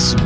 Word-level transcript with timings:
Zurück 0.00 0.16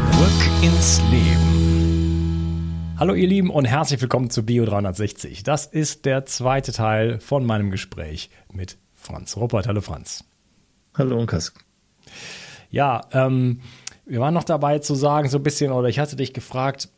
ins 0.62 1.02
Leben. 1.10 2.94
Hallo 2.96 3.12
ihr 3.14 3.26
Lieben 3.26 3.50
und 3.50 3.64
herzlich 3.64 4.00
willkommen 4.00 4.30
zu 4.30 4.46
Bio 4.46 4.64
360. 4.64 5.42
Das 5.42 5.66
ist 5.66 6.04
der 6.04 6.26
zweite 6.26 6.70
Teil 6.70 7.18
von 7.18 7.44
meinem 7.44 7.72
Gespräch 7.72 8.30
mit 8.52 8.78
Franz 8.94 9.36
Ruppert. 9.36 9.66
Hallo 9.66 9.80
Franz. 9.80 10.22
Hallo 10.96 11.18
Unkas. 11.18 11.52
Ja, 12.70 13.00
ähm, 13.10 13.62
wir 14.06 14.20
waren 14.20 14.32
noch 14.32 14.44
dabei 14.44 14.78
zu 14.78 14.94
sagen, 14.94 15.28
so 15.28 15.38
ein 15.38 15.42
bisschen, 15.42 15.72
oder 15.72 15.88
ich 15.88 15.98
hatte 15.98 16.14
dich 16.14 16.32
gefragt, 16.32 16.88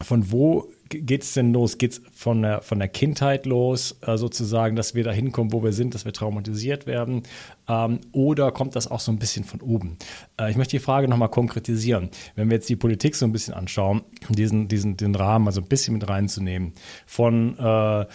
von 0.00 0.32
wo 0.32 0.66
geht 0.88 1.22
es 1.22 1.34
denn 1.34 1.52
los? 1.52 1.78
Geht 1.78 1.92
es 1.92 2.02
von 2.12 2.42
der, 2.42 2.62
von 2.62 2.78
der 2.78 2.88
Kindheit 2.88 3.46
los, 3.46 3.98
äh, 4.02 4.16
sozusagen, 4.16 4.76
dass 4.76 4.94
wir 4.94 5.04
da 5.04 5.12
hinkommen, 5.12 5.52
wo 5.52 5.62
wir 5.62 5.72
sind, 5.72 5.94
dass 5.94 6.04
wir 6.04 6.12
traumatisiert 6.12 6.86
werden? 6.86 7.22
Ähm, 7.68 8.00
oder 8.12 8.52
kommt 8.52 8.76
das 8.76 8.90
auch 8.90 9.00
so 9.00 9.12
ein 9.12 9.18
bisschen 9.18 9.44
von 9.44 9.60
oben? 9.60 9.96
Äh, 10.40 10.50
ich 10.50 10.56
möchte 10.56 10.76
die 10.76 10.82
Frage 10.82 11.08
nochmal 11.08 11.30
konkretisieren. 11.30 12.10
Wenn 12.34 12.48
wir 12.48 12.56
jetzt 12.56 12.68
die 12.68 12.76
Politik 12.76 13.14
so 13.14 13.26
ein 13.26 13.32
bisschen 13.32 13.54
anschauen, 13.54 14.02
diesen, 14.28 14.68
diesen, 14.68 14.96
den 14.96 15.14
Rahmen 15.14 15.46
also 15.46 15.60
ein 15.60 15.68
bisschen 15.68 15.94
mit 15.94 16.08
reinzunehmen, 16.08 16.72
von 17.06 17.58
äh, 17.58 18.06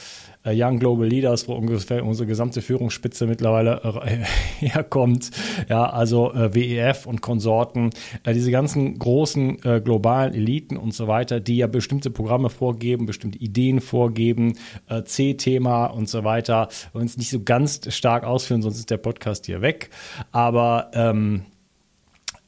Young 0.52 0.80
Global 0.80 1.08
Leaders, 1.08 1.48
wo 1.48 1.54
ungefähr 1.54 2.06
unsere 2.06 2.28
gesamte 2.28 2.62
Führungsspitze 2.62 3.28
mittlerweile 3.28 3.82
äh, 4.06 4.18
herkommt. 4.66 5.32
Ja, 5.70 5.90
also 5.90 6.34
äh, 6.34 6.54
WEF 6.54 7.06
und 7.06 7.22
Konsorten, 7.22 7.92
äh, 8.24 8.34
diese 8.34 8.52
ganzen 8.52 9.00
großen 9.00 9.64
äh, 9.64 9.82
globalen 9.82 10.34
Eliten 10.34 10.78
und 10.78 10.94
so 10.94 11.08
weiter, 11.08 11.40
die 11.40 11.58
ja 11.58 11.68
bestimmte 11.68 12.10
Programme 12.12 12.50
vorgeben, 12.50 13.06
bestimmte 13.06 13.38
Ideen 13.38 13.80
vorgeben, 13.80 14.54
äh, 14.90 15.04
C-Thema 15.04 15.86
und 15.86 16.10
so 16.10 16.24
weiter. 16.24 16.68
Und 16.92 17.06
es 17.06 17.18
nicht 17.18 17.30
so 17.30 17.42
ganz 17.44 17.82
stark 17.94 18.24
ausführen, 18.24 18.62
sonst 18.62 18.80
ist 18.80 18.90
der 18.90 18.98
Podcast 18.98 19.46
hier 19.46 19.62
weg. 19.62 19.90
Aber 20.32 20.92
ähm, 20.94 21.44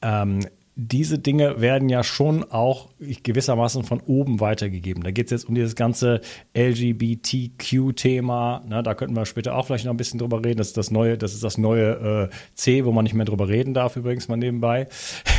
ähm, 0.01 0.41
diese 0.77 1.19
Dinge 1.19 1.61
werden 1.61 1.87
ja 1.87 2.03
schon 2.03 2.43
auch 2.43 2.89
gewissermaßen 2.99 3.83
von 3.83 4.01
oben 4.01 4.41
weitergegeben. 4.41 5.03
Da 5.03 5.11
geht 5.11 5.27
es 5.27 5.31
jetzt 5.31 5.47
um 5.47 5.55
dieses 5.55 5.75
ganze 5.75 6.19
LGBTQ-Thema. 6.55 8.63
Ne, 8.67 8.83
da 8.83 8.93
könnten 8.93 9.15
wir 9.15 9.25
später 9.25 9.55
auch 9.55 9.67
vielleicht 9.67 9.85
noch 9.85 9.93
ein 9.93 9.97
bisschen 9.97 10.19
drüber 10.19 10.43
reden. 10.43 10.57
Das 10.57 10.67
ist 10.67 10.77
das 10.77 10.91
neue, 10.91 11.17
das 11.17 11.33
ist 11.33 11.45
das 11.45 11.57
neue 11.57 12.29
äh, 12.29 12.35
C, 12.55 12.83
wo 12.83 12.91
man 12.91 13.03
nicht 13.03 13.13
mehr 13.13 13.25
drüber 13.25 13.47
reden 13.47 13.73
darf, 13.73 13.95
übrigens 13.95 14.27
mal 14.27 14.35
nebenbei. 14.35 14.89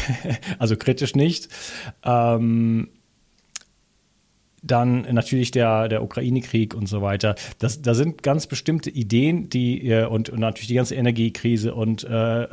also 0.59 0.75
kritisch 0.77 1.15
nicht. 1.15 1.51
Ähm, 2.03 2.89
dann 4.63 5.03
natürlich 5.13 5.51
der, 5.51 5.89
der 5.89 6.03
Ukraine-Krieg 6.03 6.75
und 6.75 6.89
so 6.89 7.03
weiter. 7.03 7.35
Das, 7.59 7.83
da 7.83 7.95
sind 7.95 8.23
ganz 8.23 8.47
bestimmte 8.47 8.91
Ideen, 8.91 9.49
die 9.49 9.89
äh, 9.89 10.07
und, 10.07 10.31
und 10.31 10.41
natürlich 10.41 10.69
die 10.69 10.75
ganze 10.75 10.95
Energiekrise 10.95 11.75
und 11.75 12.05
äh, 12.05 12.49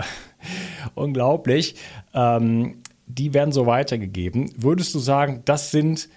unglaublich, 0.95 1.75
ähm, 2.13 2.81
die 3.07 3.33
werden 3.33 3.51
so 3.51 3.65
weitergegeben. 3.65 4.51
Würdest 4.55 4.93
du 4.95 4.99
sagen, 4.99 5.41
das 5.45 5.71
sind 5.71 6.09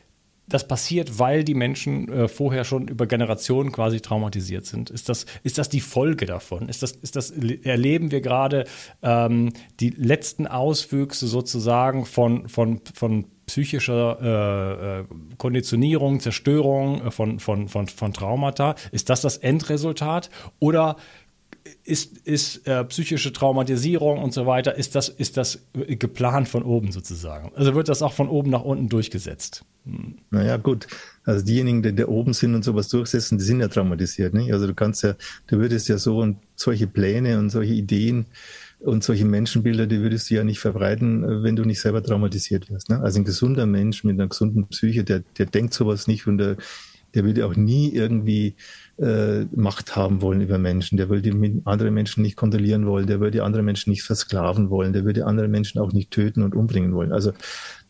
das 0.48 0.68
passiert, 0.68 1.18
weil 1.18 1.42
die 1.42 1.54
Menschen 1.54 2.08
äh, 2.08 2.28
vorher 2.28 2.64
schon 2.64 2.88
über 2.88 3.06
Generationen 3.06 3.72
quasi 3.72 4.00
traumatisiert 4.00 4.64
sind. 4.64 4.90
Ist 4.90 5.08
das, 5.08 5.26
ist 5.42 5.58
das 5.58 5.68
die 5.68 5.80
Folge 5.80 6.26
davon? 6.26 6.68
Ist 6.68 6.82
das, 6.82 6.92
ist 6.92 7.16
das, 7.16 7.30
erleben 7.30 8.12
wir 8.12 8.20
gerade 8.20 8.64
ähm, 9.02 9.52
die 9.80 9.90
letzten 9.90 10.46
Auswüchse 10.46 11.26
sozusagen 11.26 12.06
von, 12.06 12.48
von, 12.48 12.80
von 12.94 13.26
psychischer 13.46 14.18
äh, 14.20 15.00
äh, 15.00 15.04
Konditionierung, 15.36 16.20
Zerstörung 16.20 17.06
äh, 17.06 17.10
von, 17.10 17.40
von, 17.40 17.68
von, 17.68 17.88
von 17.88 18.12
Traumata. 18.12 18.76
Ist 18.92 19.10
das 19.10 19.22
das 19.22 19.38
Endresultat? 19.38 20.30
Oder 20.60 20.96
ist, 21.84 22.18
ist 22.18 22.66
äh, 22.66 22.84
psychische 22.84 23.32
Traumatisierung 23.32 24.22
und 24.22 24.32
so 24.32 24.46
weiter, 24.46 24.74
ist 24.76 24.94
das, 24.94 25.08
ist 25.08 25.36
das 25.36 25.60
geplant 25.72 26.48
von 26.48 26.62
oben 26.62 26.92
sozusagen? 26.92 27.52
Also 27.54 27.74
wird 27.74 27.88
das 27.88 28.02
auch 28.02 28.12
von 28.12 28.28
oben 28.28 28.50
nach 28.50 28.62
unten 28.62 28.88
durchgesetzt? 28.88 29.64
Hm. 29.84 30.16
Naja, 30.30 30.56
gut. 30.56 30.86
Also 31.24 31.44
diejenigen, 31.44 31.82
die 31.82 31.94
da 31.94 32.06
oben 32.06 32.32
sind 32.32 32.54
und 32.54 32.64
sowas 32.64 32.88
durchsetzen, 32.88 33.38
die 33.38 33.44
sind 33.44 33.60
ja 33.60 33.68
traumatisiert. 33.68 34.34
Nicht? 34.34 34.52
Also 34.52 34.66
du 34.66 34.74
kannst 34.74 35.02
ja, 35.02 35.14
du 35.46 35.58
würdest 35.58 35.88
ja 35.88 35.98
so 35.98 36.18
und 36.18 36.38
solche 36.54 36.86
Pläne 36.86 37.38
und 37.38 37.50
solche 37.50 37.74
Ideen 37.74 38.26
und 38.80 39.02
solche 39.02 39.24
Menschenbilder, 39.24 39.86
die 39.86 40.00
würdest 40.00 40.30
du 40.30 40.34
ja 40.34 40.44
nicht 40.44 40.60
verbreiten, 40.60 41.24
äh, 41.24 41.42
wenn 41.42 41.56
du 41.56 41.64
nicht 41.64 41.80
selber 41.80 42.02
traumatisiert 42.02 42.70
wirst. 42.70 42.90
Ne? 42.90 43.00
Also 43.00 43.20
ein 43.20 43.24
gesunder 43.24 43.66
Mensch 43.66 44.04
mit 44.04 44.14
einer 44.14 44.28
gesunden 44.28 44.66
Psyche, 44.68 45.04
der, 45.04 45.20
der 45.38 45.46
denkt 45.46 45.74
sowas 45.74 46.06
nicht 46.06 46.26
und 46.26 46.38
der, 46.38 46.56
der 47.14 47.24
würde 47.24 47.46
auch 47.46 47.56
nie 47.56 47.92
irgendwie 47.92 48.54
äh, 48.98 49.44
Macht 49.54 49.94
haben 49.96 50.22
wollen 50.22 50.40
über 50.40 50.58
Menschen. 50.58 50.96
Der 50.96 51.08
würde 51.08 51.30
andere 51.64 51.90
Menschen 51.90 52.22
nicht 52.22 52.36
kontrollieren 52.36 52.86
wollen. 52.86 53.06
Der 53.06 53.20
würde 53.20 53.44
andere 53.44 53.62
Menschen 53.62 53.90
nicht 53.90 54.02
versklaven 54.02 54.70
wollen. 54.70 54.92
Der 54.92 55.04
würde 55.04 55.26
andere 55.26 55.48
Menschen 55.48 55.80
auch 55.80 55.92
nicht 55.92 56.10
töten 56.10 56.42
und 56.42 56.54
umbringen 56.54 56.94
wollen. 56.94 57.12
Also, 57.12 57.32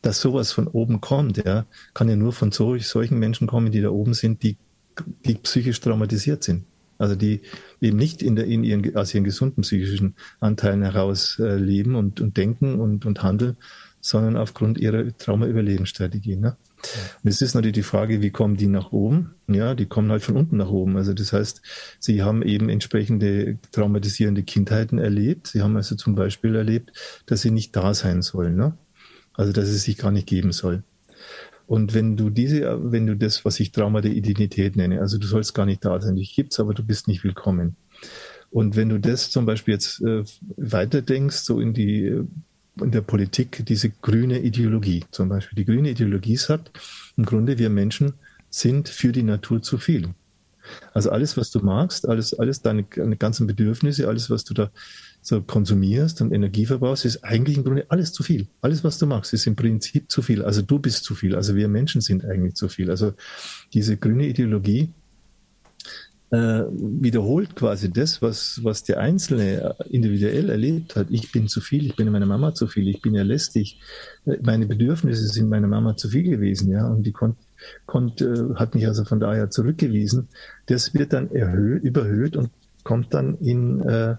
dass 0.03 0.21
sowas 0.21 0.53
von 0.53 0.67
oben 0.67 1.01
kommt, 1.01 1.45
ja, 1.45 1.67
kann 1.95 2.09
ja 2.09 2.17
nur 2.17 2.33
von 2.33 2.53
so, 2.53 2.77
solchen 2.79 3.19
Menschen 3.19 3.47
kommen, 3.47 3.73
die 3.73 3.81
da 3.81 3.91
oben 3.91 4.15
sind, 4.15 4.43
die, 4.43 4.57
die 5.25 5.35
psychisch 5.35 5.81
traumatisiert 5.81 6.45
sind. 6.45 6.65
Also 6.99 7.15
die 7.15 7.41
eben 7.81 7.97
nicht 7.99 8.23
in, 8.23 8.37
der, 8.37 8.47
in 8.47 8.65
ihren, 8.65 8.97
aus 8.97 9.15
ihren 9.15 9.25
gesunden 9.25 9.63
psychischen 9.63 10.15
Anteilen 10.41 10.83
heraus 10.83 11.39
äh, 11.39 11.57
leben 11.57 11.95
und, 11.95 12.21
und 12.21 12.37
denken 12.37 12.81
und, 12.81 13.05
und 13.05 13.23
handeln, 13.23 13.57
sondern 14.01 14.37
aufgrund 14.37 14.79
ihrer 14.79 15.17
Trauma-Überlebensstrategie. 15.17 16.37
Ne? 16.37 16.57
Und 17.23 17.31
es 17.31 17.43
ist 17.43 17.55
natürlich 17.55 17.75
die 17.75 17.83
Frage, 17.83 18.23
wie 18.23 18.31
kommen 18.31 18.57
die 18.57 18.67
nach 18.67 18.93
oben? 18.93 19.35
Ja, 19.49 19.75
die 19.75 19.87
kommen 19.87 20.11
halt 20.11 20.23
von 20.23 20.37
unten 20.37 20.57
nach 20.57 20.71
oben. 20.71 20.97
Also 20.97 21.15
das 21.15 21.33
heißt, 21.33 21.63
sie 21.99 22.23
haben 22.23 22.43
eben 22.43 22.69
entsprechende 22.69 23.59
traumatisierende 23.73 24.43
Kindheiten 24.43 24.99
erlebt. 24.99 25.49
Sie 25.49 25.63
haben 25.63 25.77
also 25.77 25.97
zum 25.97 26.15
Beispiel 26.15 26.55
erlebt, 26.55 26.93
dass 27.27 27.43
sie 27.43 27.51
nicht 27.51 27.75
da 27.75 27.95
sein 27.95 28.23
sollen. 28.23 28.57
Ne? 28.57 28.77
Also 29.35 29.53
dass 29.53 29.69
es 29.69 29.85
sich 29.85 29.97
gar 29.97 30.11
nicht 30.11 30.27
geben 30.27 30.53
soll. 30.53 30.83
Und 31.67 31.95
wenn 31.95 32.17
du 32.17 32.31
diese, 32.31 32.93
wenn 32.93 33.07
du 33.07 33.17
das, 33.17 33.45
was 33.45 33.59
ich 33.59 33.73
Trauma 33.73 34.01
der 34.01 34.13
Identität 34.13 34.77
nenne, 34.77 35.01
also 35.01 35.19
du 35.19 35.27
sollst 35.27 35.53
gar 35.55 35.67
nicht 35.67 35.85
da 35.85 36.01
sein, 36.01 36.15
dich 36.15 36.35
gibt's, 36.35 36.61
aber 36.61 36.75
du 36.75 36.85
bist 36.85 37.09
nicht 37.09 37.25
willkommen. 37.25 37.77
Und 38.51 38.77
wenn 38.77 38.89
du 38.89 39.01
das 39.01 39.31
zum 39.31 39.47
Beispiel 39.47 39.75
jetzt 39.75 40.01
äh, 40.03 40.23
weiterdenkst, 40.57 41.39
so 41.39 41.61
in 41.61 41.75
die 41.75 42.21
in 42.81 42.91
der 42.91 43.01
Politik 43.01 43.65
diese 43.67 43.91
grüne 43.91 44.41
Ideologie 44.41 45.05
zum 45.11 45.29
Beispiel. 45.29 45.57
Die 45.57 45.65
grüne 45.65 45.91
Ideologie 45.91 46.37
sagt, 46.37 46.71
im 47.17 47.25
Grunde 47.25 47.59
wir 47.59 47.71
Menschen 47.71 48.15
sind 48.51 48.89
für 48.89 49.13
die 49.13 49.23
Natur 49.23 49.63
zu 49.63 49.79
viel. 49.79 50.15
Also 50.93 51.11
alles, 51.11 51.37
was 51.37 51.51
du 51.51 51.61
magst, 51.61 52.09
alles, 52.09 52.35
alles 52.35 52.61
deine, 52.61 52.85
deine 52.85 53.17
ganzen 53.17 53.47
Bedürfnisse, 53.47 54.09
alles, 54.09 54.31
was 54.31 54.45
du 54.45 54.55
da 54.55 54.71
so 55.23 55.43
konsumierst 55.43 56.21
und 56.21 56.33
Energie 56.33 56.67
verbrauchst, 56.67 57.05
ist 57.05 57.25
eigentlich 57.25 57.57
im 57.57 57.65
Grunde 57.65 57.87
alles 57.89 58.13
zu 58.13 58.23
viel. 58.23 58.47
Alles, 58.61 58.85
was 58.85 58.99
du 58.99 59.07
magst, 59.07 59.33
ist 59.33 59.47
im 59.47 59.57
Prinzip 59.57 60.11
zu 60.11 60.23
viel. 60.23 60.43
Also 60.43 60.63
du 60.63 60.79
bist 60.79 61.05
zu 61.05 61.15
viel. 61.15 61.35
Also 61.35 61.57
wir 61.57 61.69
Menschen 61.69 62.01
sind 62.01 62.25
eigentlich 62.25 62.55
zu 62.55 62.69
viel. 62.69 62.91
Also 62.91 63.13
diese 63.73 63.97
grüne 63.97 64.27
Ideologie 64.27 64.93
wiederholt 66.29 67.55
quasi 67.55 67.91
das, 67.93 68.21
was, 68.21 68.61
was 68.65 68.83
der 68.83 68.99
Einzelne 68.99 69.77
individuell 69.89 70.51
erlebt 70.51 70.97
hat. 70.97 71.07
Ich 71.11 71.31
bin 71.31 71.47
zu 71.47 71.61
viel, 71.61 71.87
ich 71.87 71.95
bin 71.95 72.11
meiner 72.11 72.27
Mama 72.27 72.53
zu 72.53 72.67
viel, 72.67 72.89
ich 72.89 73.01
bin 73.01 73.15
ja 73.15 73.23
lästig. 73.23 73.81
Äh, 74.25 74.39
meine 74.43 74.67
Bedürfnisse 74.67 75.29
sind 75.29 75.49
meiner 75.49 75.69
Mama 75.69 75.97
zu 75.97 76.09
viel 76.09 76.25
gewesen, 76.25 76.71
ja, 76.71 76.87
und 76.87 77.05
die 77.05 77.13
konnte 77.13 77.39
konnt, 77.87 78.21
äh, 78.21 78.55
hat 78.57 78.75
mich 78.75 78.87
also 78.87 79.05
von 79.05 79.21
daher 79.21 79.51
zurückgewiesen. 79.51 80.29
Das 80.67 80.95
wird 80.95 81.13
dann 81.13 81.31
erhöht, 81.31 81.83
überhöht 81.83 82.37
und 82.37 82.51
kommt 82.83 83.15
dann 83.15 83.37
in, 83.39 83.81
äh, 83.83 84.17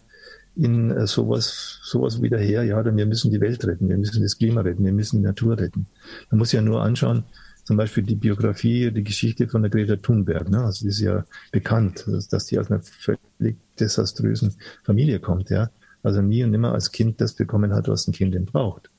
in 0.56 0.92
äh, 0.92 1.08
sowas, 1.08 1.80
sowas 1.84 2.22
wieder 2.22 2.38
her, 2.38 2.64
ja, 2.64 2.82
dann 2.84 2.98
wir 2.98 3.06
müssen 3.06 3.32
die 3.32 3.42
Welt 3.42 3.66
retten, 3.66 3.90
wir 3.90 3.98
müssen 3.98 4.22
das 4.22 4.38
Klima 4.38 4.62
retten, 4.62 4.84
wir 4.84 4.94
müssen 4.94 5.18
die 5.18 5.26
Natur 5.26 5.58
retten. 5.58 5.88
Man 6.32 6.40
muss 6.40 6.52
ja 6.52 6.62
nur 6.62 6.82
anschauen, 6.82 7.24
zum 7.68 7.76
Beispiel 7.76 8.04
die 8.04 8.16
Biografie, 8.16 8.92
die 8.92 9.04
Geschichte 9.04 9.50
von 9.50 9.62
der 9.62 9.70
Greta 9.70 9.98
Thunberg. 9.98 10.50
Ne? 10.50 10.64
Also 10.64 10.86
die 10.86 10.88
ist 10.88 11.02
ja 11.02 11.26
bekannt, 11.52 12.06
dass 12.32 12.46
die 12.46 12.58
aus 12.58 12.72
einer 12.72 12.82
völlig 12.82 13.58
desaströsen 13.78 14.56
Familie 14.86 15.20
kommt. 15.20 15.50
Ja? 15.50 15.70
Also 16.02 16.22
nie 16.22 16.46
und 16.46 16.52
nimmer 16.52 16.72
als 16.72 16.94
Kind 16.94 17.20
das 17.20 17.34
bekommen 17.34 17.74
hat, 17.74 17.90
was 17.90 18.08
ein 18.08 18.14
Kind 18.14 18.34
denn 18.34 18.46
braucht. 18.46 18.90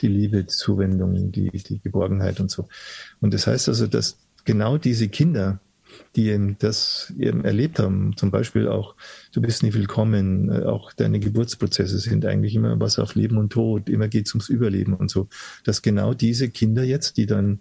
Die 0.00 0.08
Liebe, 0.08 0.44
die 0.44 0.46
Zuwendung, 0.46 1.30
die, 1.30 1.50
die 1.50 1.78
Geborgenheit 1.78 2.40
und 2.40 2.50
so. 2.50 2.68
Und 3.20 3.34
das 3.34 3.46
heißt 3.46 3.68
also, 3.68 3.86
dass 3.86 4.16
genau 4.46 4.78
diese 4.78 5.08
Kinder, 5.08 5.60
die 6.14 6.30
eben 6.30 6.56
das 6.58 7.12
eben 7.18 7.44
erlebt 7.44 7.78
haben, 7.78 8.16
zum 8.16 8.30
Beispiel 8.30 8.66
auch, 8.66 8.94
du 9.32 9.42
bist 9.42 9.62
nie 9.62 9.74
willkommen, 9.74 10.50
äh, 10.50 10.64
auch 10.64 10.94
deine 10.94 11.20
Geburtsprozesse 11.20 11.98
sind 11.98 12.24
eigentlich 12.24 12.54
immer 12.54 12.80
was 12.80 12.98
auf 12.98 13.14
Leben 13.14 13.36
und 13.36 13.52
Tod, 13.52 13.90
immer 13.90 14.08
geht's 14.08 14.32
ums 14.32 14.48
Überleben 14.48 14.94
und 14.94 15.10
so, 15.10 15.28
dass 15.64 15.82
genau 15.82 16.14
diese 16.14 16.48
Kinder 16.48 16.82
jetzt, 16.82 17.18
die 17.18 17.26
dann 17.26 17.60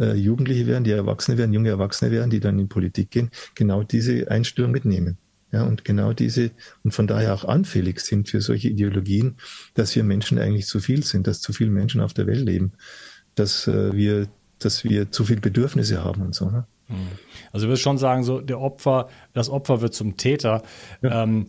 äh, 0.00 0.14
Jugendliche 0.14 0.66
werden, 0.66 0.84
die 0.84 0.90
Erwachsene 0.90 1.38
werden, 1.38 1.52
junge 1.52 1.68
Erwachsene 1.68 2.10
werden, 2.10 2.30
die 2.30 2.40
dann 2.40 2.58
in 2.58 2.68
Politik 2.68 3.10
gehen, 3.10 3.30
genau 3.54 3.82
diese 3.82 4.30
Einstellung 4.30 4.70
mitnehmen. 4.70 5.18
Ja, 5.52 5.64
und 5.64 5.84
genau 5.84 6.12
diese, 6.12 6.52
und 6.84 6.92
von 6.92 7.08
daher 7.08 7.34
auch 7.34 7.44
anfällig 7.44 8.00
sind 8.00 8.28
für 8.28 8.40
solche 8.40 8.68
Ideologien, 8.68 9.36
dass 9.74 9.94
wir 9.96 10.04
Menschen 10.04 10.38
eigentlich 10.38 10.66
zu 10.66 10.78
viel 10.78 11.02
sind, 11.02 11.26
dass 11.26 11.40
zu 11.40 11.52
viele 11.52 11.70
Menschen 11.70 12.00
auf 12.00 12.14
der 12.14 12.28
Welt 12.28 12.44
leben, 12.46 12.72
dass 13.34 13.66
äh, 13.66 13.92
wir, 13.92 14.28
dass 14.60 14.84
wir 14.84 15.10
zu 15.10 15.24
viele 15.24 15.40
Bedürfnisse 15.40 16.04
haben 16.04 16.22
und 16.22 16.36
so. 16.36 16.50
Ne? 16.50 16.66
Hm. 16.86 16.96
Also 17.52 17.66
ich 17.66 17.68
würde 17.68 17.80
schon 17.80 17.98
sagen, 17.98 18.22
so 18.22 18.40
der 18.40 18.60
Opfer, 18.60 19.08
das 19.32 19.50
Opfer 19.50 19.80
wird 19.80 19.92
zum 19.92 20.16
Täter. 20.16 20.62
Ja. 21.02 21.24
Ähm, 21.24 21.46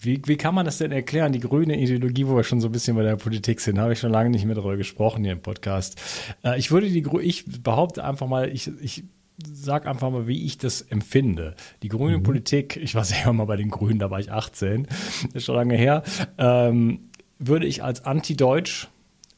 wie, 0.00 0.20
wie 0.24 0.36
kann 0.36 0.54
man 0.54 0.64
das 0.64 0.78
denn 0.78 0.92
erklären, 0.92 1.32
die 1.32 1.40
grüne 1.40 1.78
Ideologie, 1.78 2.26
wo 2.26 2.34
wir 2.36 2.44
schon 2.44 2.60
so 2.60 2.68
ein 2.68 2.72
bisschen 2.72 2.96
bei 2.96 3.02
der 3.02 3.16
Politik 3.16 3.60
sind, 3.60 3.78
habe 3.78 3.92
ich 3.92 3.98
schon 3.98 4.10
lange 4.10 4.30
nicht 4.30 4.46
mehr 4.46 4.54
darüber 4.54 4.78
gesprochen 4.78 5.22
hier 5.24 5.32
im 5.32 5.42
Podcast. 5.42 6.00
Äh, 6.42 6.58
ich 6.58 6.70
würde 6.70 6.88
die, 6.88 7.04
ich 7.20 7.44
behaupte 7.62 8.02
einfach 8.02 8.26
mal, 8.26 8.48
ich, 8.48 8.70
ich 8.80 9.04
sag 9.46 9.86
einfach 9.86 10.10
mal, 10.10 10.26
wie 10.26 10.44
ich 10.44 10.56
das 10.58 10.80
empfinde. 10.80 11.54
Die 11.82 11.88
grüne 11.88 12.18
mhm. 12.18 12.22
Politik, 12.22 12.76
ich 12.76 12.94
war 12.94 13.04
selber 13.04 13.32
mal 13.34 13.44
bei 13.44 13.56
den 13.56 13.70
Grünen, 13.70 13.98
da 13.98 14.10
war 14.10 14.20
ich 14.20 14.32
18, 14.32 14.86
ist 15.34 15.44
schon 15.44 15.56
lange 15.56 15.76
her, 15.76 16.02
ähm, 16.38 17.10
würde 17.38 17.66
ich 17.66 17.82
als 17.82 18.04
anti-deutsch, 18.04 18.88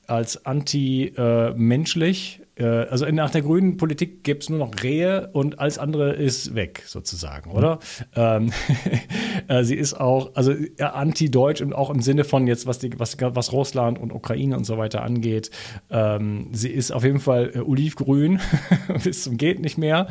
als 0.06 0.46
anti-menschlich 0.46 2.40
äh, 2.40 2.41
also 2.66 3.06
nach 3.06 3.30
der 3.30 3.42
grünen 3.42 3.76
Politik 3.76 4.24
gibt 4.24 4.44
es 4.44 4.50
nur 4.50 4.58
noch 4.58 4.82
Rehe 4.82 5.30
und 5.32 5.58
alles 5.58 5.78
andere 5.78 6.12
ist 6.12 6.54
weg, 6.54 6.82
sozusagen, 6.86 7.50
oder? 7.50 7.78
Ähm, 8.14 8.52
äh, 9.48 9.64
sie 9.64 9.76
ist 9.76 9.94
auch, 9.94 10.34
also 10.34 10.54
anti-deutsch 10.78 11.60
und 11.60 11.74
auch 11.74 11.90
im 11.90 12.00
Sinne 12.00 12.24
von 12.24 12.46
jetzt, 12.46 12.66
was, 12.66 12.78
die, 12.78 12.98
was, 12.98 13.16
was 13.20 13.52
Russland 13.52 13.98
und 13.98 14.12
Ukraine 14.12 14.56
und 14.56 14.64
so 14.64 14.78
weiter 14.78 15.02
angeht. 15.02 15.50
Ähm, 15.90 16.48
sie 16.52 16.70
ist 16.70 16.90
auf 16.92 17.04
jeden 17.04 17.20
Fall 17.20 17.52
äh, 17.54 17.58
olivgrün 17.58 18.40
bis 19.04 19.24
zum 19.24 19.36
geht 19.36 19.60
nicht 19.60 19.78
mehr. 19.78 20.08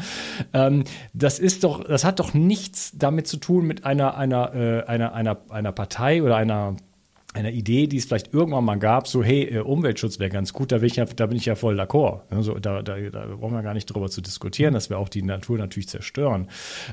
Ähm, 0.54 0.84
das 1.14 1.40
ist 1.40 1.64
doch, 1.64 1.84
das 1.84 2.04
hat 2.04 2.20
doch 2.20 2.34
nichts 2.34 2.92
damit 2.98 3.28
zu 3.28 3.38
tun 3.38 3.66
mit 3.66 3.86
einer, 3.86 4.18
einer, 4.18 4.54
äh, 4.56 4.84
einer, 4.84 5.14
einer, 5.14 5.38
einer 5.50 5.72
Partei 5.72 6.24
oder 6.24 6.36
einer 6.36 6.76
einer 7.34 7.52
Idee, 7.52 7.88
die 7.88 7.98
es 7.98 8.06
vielleicht 8.06 8.34
irgendwann 8.34 8.66
mal 8.66 8.78
gab, 8.78 9.08
so 9.08 9.24
hey, 9.24 9.44
äh, 9.44 9.60
Umweltschutz 9.60 10.20
wäre 10.20 10.30
ganz 10.30 10.52
gut, 10.52 10.72
da 10.72 10.80
bin 10.80 10.88
ich 10.88 10.98
ja, 10.98 11.06
da 11.06 11.28
bin 11.28 11.38
ich 11.38 11.46
ja 11.46 11.56
voll 11.56 11.80
d'accord. 11.80 12.22
Also, 12.30 12.56
da, 12.56 12.82
da, 12.82 12.98
da 12.98 13.26
brauchen 13.40 13.54
wir 13.54 13.64
gar 13.64 13.74
nicht 13.74 13.86
drüber 13.86 14.10
zu 14.10 14.22
diskutieren, 14.22 14.74
dass 14.74 14.90
wir 14.90 14.98
auch 14.98 15.08
die 15.08 15.24
Natur 15.24 15.58
natürlich 15.58 15.88
zerstören 15.88 16.50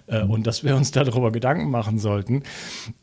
äh, 0.07 0.23
und 0.23 0.47
dass 0.47 0.63
wir 0.63 0.77
uns 0.77 0.93
darüber 0.93 1.33
Gedanken 1.33 1.71
machen 1.71 1.99
sollten. 1.99 2.45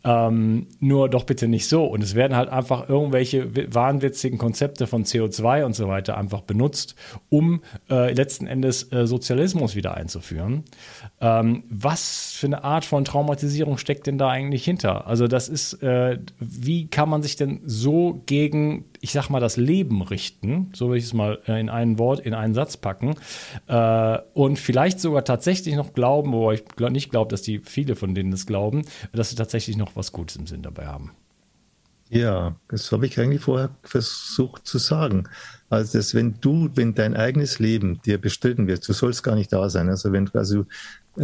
Ähm, 0.03 0.67
nur 0.79 1.09
doch 1.09 1.25
bitte 1.25 1.47
nicht 1.47 1.67
so. 1.67 1.85
Und 1.85 2.03
es 2.03 2.15
werden 2.15 2.37
halt 2.37 2.49
einfach 2.49 2.87
irgendwelche 2.87 3.73
wahnwitzigen 3.73 4.37
Konzepte 4.37 4.87
von 4.87 5.03
CO2 5.03 5.65
und 5.65 5.75
so 5.75 5.89
weiter 5.89 6.17
einfach 6.17 6.41
benutzt, 6.41 6.95
um 7.29 7.61
äh, 7.89 8.13
letzten 8.13 8.47
Endes 8.47 8.91
äh, 8.93 9.07
Sozialismus 9.07 9.75
wieder 9.75 9.95
einzuführen. 9.95 10.63
Ähm, 11.19 11.63
was 11.69 12.33
für 12.33 12.47
eine 12.47 12.63
Art 12.63 12.85
von 12.85 13.03
Traumatisierung 13.03 13.77
steckt 13.77 14.07
denn 14.07 14.17
da 14.17 14.29
eigentlich 14.29 14.63
hinter? 14.63 15.07
Also 15.07 15.27
das 15.27 15.49
ist, 15.49 15.83
äh, 15.83 16.19
wie 16.39 16.87
kann 16.87 17.09
man 17.09 17.25
sich 17.25 17.36
denn 17.36 17.61
so 17.66 18.21
gegen, 18.26 18.85
ich 19.02 19.11
sag 19.11 19.30
mal, 19.30 19.40
das 19.40 19.57
Leben 19.57 20.02
richten, 20.02 20.71
so 20.73 20.90
will 20.90 20.97
ich 20.97 21.06
es 21.06 21.14
mal 21.14 21.40
äh, 21.47 21.59
in 21.59 21.69
ein 21.69 21.99
Wort, 21.99 22.19
in 22.19 22.33
einen 22.33 22.54
Satz 22.54 22.78
packen, 22.78 23.16
äh, 23.68 24.18
und 24.33 24.57
vielleicht 24.57 24.99
sogar 24.99 25.26
tatsächlich 25.26 25.76
noch 25.76 25.94
glauben, 25.94 26.31
wo 26.31 26.52
ich 26.52 26.64
nicht 26.90 27.11
glaube, 27.11 27.30
dass 27.30 27.42
die 27.42 27.59
viele 27.59 27.95
von 27.95 28.16
denen 28.16 28.31
das 28.31 28.45
glauben, 28.45 28.83
dass 29.11 29.30
sie 29.30 29.35
tatsächlich 29.35 29.78
noch 29.78 29.95
was 29.95 30.11
Gutes 30.11 30.38
im 30.38 30.47
Sinn 30.47 30.61
dabei 30.61 30.88
haben. 30.88 31.11
Ja, 32.09 32.56
das 32.68 32.92
habe 32.92 33.07
ich 33.07 33.19
eigentlich 33.19 33.42
vorher 33.42 33.69
versucht 33.81 34.68
zu 34.68 34.78
sagen. 34.78 35.28
Also, 35.69 35.97
dass 35.97 36.14
wenn 36.14 36.35
du, 36.40 36.69
wenn 36.76 36.94
dein 36.94 37.16
eigenes 37.16 37.57
Leben 37.57 37.99
dir 38.06 38.21
bestritten 38.21 38.68
wird, 38.68 38.88
du 38.88 38.94
sollst 38.94 39.23
gar 39.23 39.35
nicht 39.35 39.52
da 39.52 39.69
sein. 39.69 39.90
Also, 39.90 40.11
wenn 40.11 40.26
du 40.26 40.38
also 40.38 40.66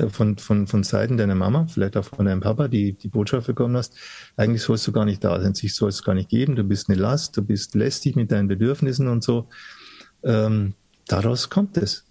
von, 0.10 0.38
von, 0.38 0.68
von 0.68 0.84
Seiten 0.84 1.18
deiner 1.18 1.36
Mama, 1.36 1.68
vielleicht 1.68 1.98
auch 1.98 2.06
von 2.06 2.26
deinem 2.26 2.42
Papa, 2.42 2.68
die 2.68 2.94
die 2.94 3.08
Botschaft 3.08 3.48
bekommen 3.48 3.76
hast, 3.76 3.96
eigentlich 4.38 4.62
sollst 4.62 4.88
du 4.88 4.92
gar 4.92 5.06
nicht 5.06 5.24
da 5.24 5.40
sein, 5.42 5.54
sich 5.54 5.76
soll 5.76 5.90
es 5.90 6.04
gar 6.04 6.16
nicht 6.16 6.30
geben, 6.30 6.56
du 6.56 6.64
bist 6.64 6.90
eine 6.90 7.00
Last, 7.00 7.36
du 7.38 7.42
bist 7.42 7.76
lästig 7.76 8.16
mit 8.16 8.32
deinen 8.32 8.48
Bedürfnissen 8.48 9.08
und 9.08 9.24
so. 9.24 9.48
Ähm, 10.24 10.74
daraus 11.08 11.50
kommt 11.50 11.78
es. 11.78 12.06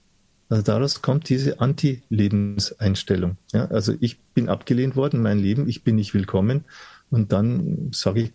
Also 0.49 0.65
daraus 0.65 1.01
kommt 1.01 1.29
diese 1.29 1.61
Anti-Lebenseinstellung. 1.61 3.37
Ja, 3.53 3.67
also 3.67 3.95
ich 4.01 4.21
bin 4.35 4.49
abgelehnt 4.49 4.97
worden, 4.97 5.23
mein 5.23 5.39
Leben, 5.39 5.69
ich 5.69 5.85
bin 5.85 5.95
nicht 5.95 6.13
willkommen. 6.13 6.65
Und 7.09 7.33
dann 7.33 7.91
sage 7.93 8.21
ich 8.23 8.33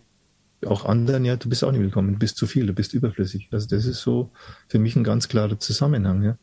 auch 0.66 0.86
anderen, 0.86 1.26
ja, 1.26 1.36
du 1.36 1.50
bist 1.50 1.62
auch 1.62 1.72
nicht 1.72 1.82
willkommen, 1.82 2.14
du 2.14 2.18
bist 2.18 2.38
zu 2.38 2.46
viel, 2.46 2.66
du 2.66 2.72
bist 2.72 2.94
überflüssig. 2.94 3.48
Also 3.52 3.68
das 3.68 3.84
ist 3.84 4.00
so 4.00 4.30
für 4.68 4.78
mich 4.78 4.96
ein 4.96 5.04
ganz 5.04 5.28
klarer 5.28 5.58
Zusammenhang. 5.58 6.22
Ja. 6.22 6.38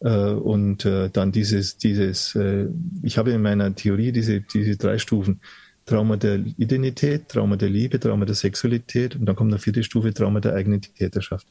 Äh, 0.00 0.30
und 0.30 0.84
äh, 0.84 1.10
dann 1.10 1.32
dieses, 1.32 1.76
dieses, 1.76 2.34
äh, 2.34 2.66
ich 3.02 3.18
habe 3.18 3.32
in 3.32 3.42
meiner 3.42 3.74
Theorie 3.74 4.12
diese, 4.12 4.40
diese 4.40 4.76
drei 4.76 4.98
Stufen. 4.98 5.40
Trauma 5.86 6.16
der 6.16 6.36
Identität, 6.56 7.28
Trauma 7.28 7.56
der 7.56 7.68
Liebe, 7.68 7.98
Trauma 7.98 8.24
der 8.24 8.34
Sexualität 8.34 9.16
und 9.16 9.26
dann 9.26 9.34
kommt 9.34 9.52
eine 9.52 9.58
vierte 9.58 9.82
Stufe, 9.82 10.14
Trauma 10.14 10.40
der 10.40 10.54
eigenen 10.54 10.80
Täterschaft. 10.82 11.46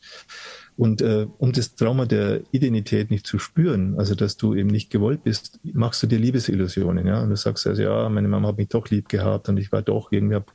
Und 0.78 1.02
äh, 1.02 1.28
um 1.40 1.52
das 1.52 1.76
Trauma 1.76 2.06
der 2.06 2.42
Identität 2.52 3.12
nicht 3.12 3.28
zu 3.28 3.38
spüren, 3.38 3.96
also 3.98 4.16
dass 4.16 4.38
du 4.38 4.56
eben 4.56 4.70
nicht 4.70 4.90
gewollt 4.90 5.26
bist, 5.26 5.60
machst 5.64 6.02
du 6.02 6.08
dir 6.08 6.20
Liebesillusionen, 6.20 7.06
ja. 7.06 7.22
Und 7.22 7.32
du 7.32 7.36
sagst 7.36 7.68
also, 7.68 7.82
ja, 7.82 8.08
meine 8.08 8.30
Mama 8.30 8.48
hat 8.48 8.58
mich 8.58 8.70
doch 8.70 8.90
lieb 8.90 9.10
gehabt 9.10 9.50
und 9.50 9.58
ich 9.58 9.74
war 9.74 9.82
doch 9.82 10.14
irgendwie, 10.14 10.36
habe 10.36 10.46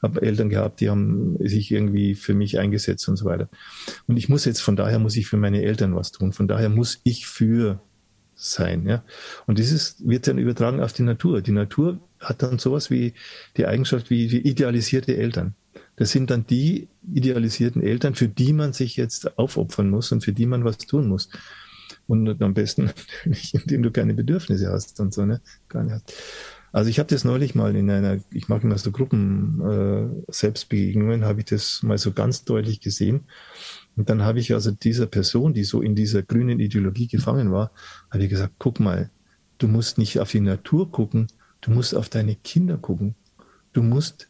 hab 0.00 0.22
Eltern 0.22 0.48
gehabt, 0.48 0.80
die 0.80 0.88
haben 0.88 1.36
sich 1.40 1.70
irgendwie 1.70 2.14
für 2.14 2.32
mich 2.32 2.58
eingesetzt 2.58 3.06
und 3.10 3.16
so 3.16 3.26
weiter. 3.26 3.50
Und 4.06 4.16
ich 4.16 4.30
muss 4.30 4.46
jetzt, 4.46 4.60
von 4.60 4.74
daher 4.74 4.98
muss 4.98 5.16
ich 5.16 5.26
für 5.26 5.36
meine 5.36 5.62
Eltern 5.62 5.94
was 5.94 6.12
tun. 6.12 6.32
Von 6.32 6.48
daher 6.48 6.70
muss 6.70 7.02
ich 7.04 7.26
für 7.26 7.78
sein. 8.34 8.86
Ja? 8.86 9.04
Und 9.46 9.58
dieses 9.58 9.96
wird 10.06 10.26
dann 10.26 10.38
übertragen 10.38 10.80
auf 10.80 10.92
die 10.92 11.02
Natur. 11.02 11.40
Die 11.40 11.52
Natur 11.52 11.98
hat 12.20 12.42
dann 12.42 12.58
sowas 12.58 12.90
wie 12.90 13.14
die 13.56 13.66
Eigenschaft 13.66 14.10
wie, 14.10 14.30
wie 14.30 14.38
idealisierte 14.38 15.16
Eltern. 15.16 15.54
Das 15.96 16.10
sind 16.10 16.30
dann 16.30 16.46
die 16.46 16.88
idealisierten 17.12 17.82
Eltern, 17.82 18.14
für 18.14 18.28
die 18.28 18.52
man 18.52 18.72
sich 18.72 18.96
jetzt 18.96 19.38
aufopfern 19.38 19.90
muss 19.90 20.10
und 20.12 20.24
für 20.24 20.32
die 20.32 20.46
man 20.46 20.64
was 20.64 20.78
tun 20.78 21.08
muss. 21.08 21.28
Und 22.06 22.42
am 22.42 22.54
besten 22.54 22.84
natürlich, 23.24 23.54
indem 23.54 23.82
du 23.82 23.90
keine 23.90 24.14
Bedürfnisse 24.14 24.70
hast 24.70 25.00
und 25.00 25.14
so, 25.14 25.24
ne? 25.24 25.40
Gar 25.68 25.84
nicht. 25.84 26.12
Also 26.72 26.90
ich 26.90 26.98
habe 26.98 27.08
das 27.08 27.22
neulich 27.22 27.54
mal 27.54 27.76
in 27.76 27.88
einer, 27.88 28.18
ich 28.32 28.48
mache 28.48 28.62
immer 28.62 28.78
so 28.78 28.90
Gruppen 28.90 29.60
äh, 30.26 30.32
Selbstbegegnungen, 30.32 31.24
habe 31.24 31.40
ich 31.40 31.46
das 31.46 31.84
mal 31.84 31.98
so 31.98 32.10
ganz 32.10 32.44
deutlich 32.44 32.80
gesehen. 32.80 33.26
Und 33.96 34.10
dann 34.10 34.22
habe 34.22 34.40
ich 34.40 34.52
also 34.52 34.70
dieser 34.70 35.06
Person, 35.06 35.54
die 35.54 35.64
so 35.64 35.80
in 35.80 35.94
dieser 35.94 36.22
grünen 36.22 36.60
Ideologie 36.60 37.06
gefangen 37.06 37.52
war, 37.52 37.70
habe 38.10 38.24
ich 38.24 38.30
gesagt, 38.30 38.54
guck 38.58 38.80
mal, 38.80 39.10
du 39.58 39.68
musst 39.68 39.98
nicht 39.98 40.18
auf 40.18 40.30
die 40.30 40.40
Natur 40.40 40.90
gucken, 40.90 41.28
du 41.60 41.70
musst 41.70 41.94
auf 41.94 42.08
deine 42.08 42.34
Kinder 42.34 42.76
gucken. 42.76 43.14
Du 43.72 43.82
musst 43.82 44.28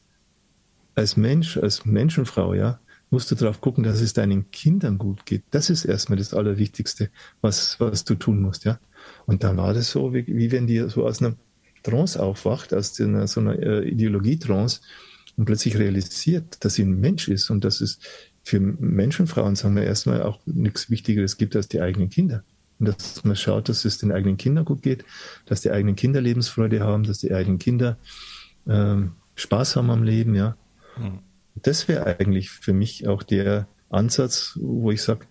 als 0.95 1.17
Mensch, 1.17 1.57
als 1.57 1.85
Menschenfrau, 1.85 2.55
ja, 2.55 2.81
musst 3.11 3.31
du 3.31 3.35
darauf 3.35 3.61
gucken, 3.61 3.85
dass 3.85 4.01
es 4.01 4.13
deinen 4.13 4.51
Kindern 4.51 4.99
gut 4.99 5.25
geht. 5.27 5.45
Das 5.51 5.71
ist 5.71 5.85
erstmal 5.85 6.19
das 6.19 6.35
Allerwichtigste, 6.35 7.11
was, 7.41 7.79
was 7.81 8.05
du 8.05 8.15
tun 8.15 8.41
musst, 8.41 8.65
ja. 8.65 8.79
Und 9.27 9.45
dann 9.45 9.57
war 9.57 9.75
das 9.75 9.91
so, 9.91 10.13
wie, 10.15 10.27
wie 10.27 10.51
wenn 10.51 10.67
die 10.67 10.89
so 10.89 11.07
aus 11.07 11.21
einer 11.21 11.37
Trance 11.83 12.21
aufwacht, 12.21 12.73
aus 12.75 12.99
einer, 13.01 13.27
so 13.27 13.41
einer 13.41 13.59
äh, 13.59 13.89
Ideologie-Trance 13.89 14.81
und 15.37 15.45
plötzlich 15.45 15.77
realisiert, 15.77 16.65
dass 16.65 16.75
sie 16.75 16.83
ein 16.83 17.01
Mensch 17.01 17.29
ist 17.29 17.51
und 17.51 17.65
dass 17.65 17.81
es 17.81 17.99
für 18.45 18.61
Menschenfrauen, 18.61 19.57
sagen 19.57 19.75
wir 19.75 19.85
erstmal, 19.85 20.23
auch 20.23 20.39
nichts 20.45 20.91
Wichtigeres 20.91 21.37
gibt 21.39 21.57
als 21.57 21.69
die 21.69 21.81
eigenen 21.81 22.11
Kinder. 22.11 22.45
Und 22.79 22.89
dass 22.89 23.25
man 23.25 23.37
schaut, 23.37 23.69
dass 23.69 23.85
es 23.85 23.99
den 23.99 24.13
eigenen 24.13 24.37
Kindern 24.37 24.65
gut 24.65 24.83
geht, 24.83 25.05
dass 25.47 25.63
die 25.63 25.71
eigenen 25.71 25.97
Kinder 25.97 26.21
Lebensfreude 26.21 26.81
haben, 26.81 27.05
dass 27.05 27.19
die 27.19 27.33
eigenen 27.33 27.59
Kinder 27.59 27.97
ähm, 28.69 29.13
Spaß 29.37 29.77
haben 29.77 29.91
am 29.91 30.03
Leben, 30.03 30.35
ja. 30.35 30.57
Mhm. 30.99 31.21
Das 31.63 31.89
wäre 31.89 32.19
eigentlich 32.19 32.51
für 32.51 32.73
mich 32.73 33.07
auch 33.09 33.23
der 33.23 33.69
Ansatz, 33.89 34.59
wo 34.61 34.91
ich 34.91 35.03
sage, 35.03 35.27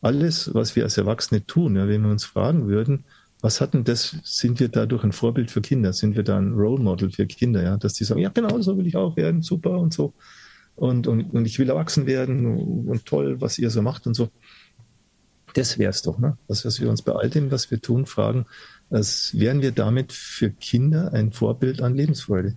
alles, 0.00 0.52
was 0.54 0.76
wir 0.76 0.84
als 0.84 0.98
Erwachsene 0.98 1.46
tun, 1.46 1.76
ja, 1.76 1.88
wenn 1.88 2.02
wir 2.02 2.10
uns 2.10 2.24
fragen 2.24 2.68
würden, 2.68 3.04
was 3.40 3.60
hat 3.60 3.74
denn 3.74 3.84
das, 3.84 4.16
sind 4.24 4.58
wir 4.58 4.68
dadurch 4.68 5.04
ein 5.04 5.12
Vorbild 5.12 5.50
für 5.50 5.60
Kinder? 5.60 5.92
Sind 5.92 6.16
wir 6.16 6.24
da 6.24 6.38
ein 6.38 6.54
Role 6.54 6.82
Model 6.82 7.10
für 7.10 7.26
Kinder, 7.26 7.62
ja? 7.62 7.76
Dass 7.76 7.94
die 7.94 8.04
sagen, 8.04 8.20
ja 8.20 8.30
genau, 8.30 8.60
so 8.60 8.76
will 8.76 8.86
ich 8.86 8.96
auch 8.96 9.16
werden, 9.16 9.42
super 9.42 9.78
und 9.78 9.94
so. 9.94 10.12
Und, 10.78 11.08
und, 11.08 11.34
und 11.34 11.44
ich 11.44 11.58
will 11.58 11.70
erwachsen 11.70 12.06
werden 12.06 12.86
und 12.86 13.04
toll, 13.04 13.40
was 13.40 13.58
ihr 13.58 13.68
so 13.70 13.82
macht 13.82 14.06
und 14.06 14.14
so. 14.14 14.28
Das 15.54 15.76
wäre 15.76 15.90
es 15.90 16.02
doch, 16.02 16.18
ne? 16.18 16.38
Das, 16.46 16.64
was 16.64 16.80
wir 16.80 16.88
uns 16.88 17.02
bei 17.02 17.12
all 17.12 17.30
dem, 17.30 17.50
was 17.50 17.70
wir 17.72 17.80
tun, 17.80 18.06
fragen, 18.06 18.46
als 18.88 19.36
wären 19.36 19.60
wir 19.60 19.72
damit 19.72 20.12
für 20.12 20.50
Kinder 20.50 21.12
ein 21.12 21.32
Vorbild 21.32 21.82
an 21.82 21.96
Lebensfreude. 21.96 22.54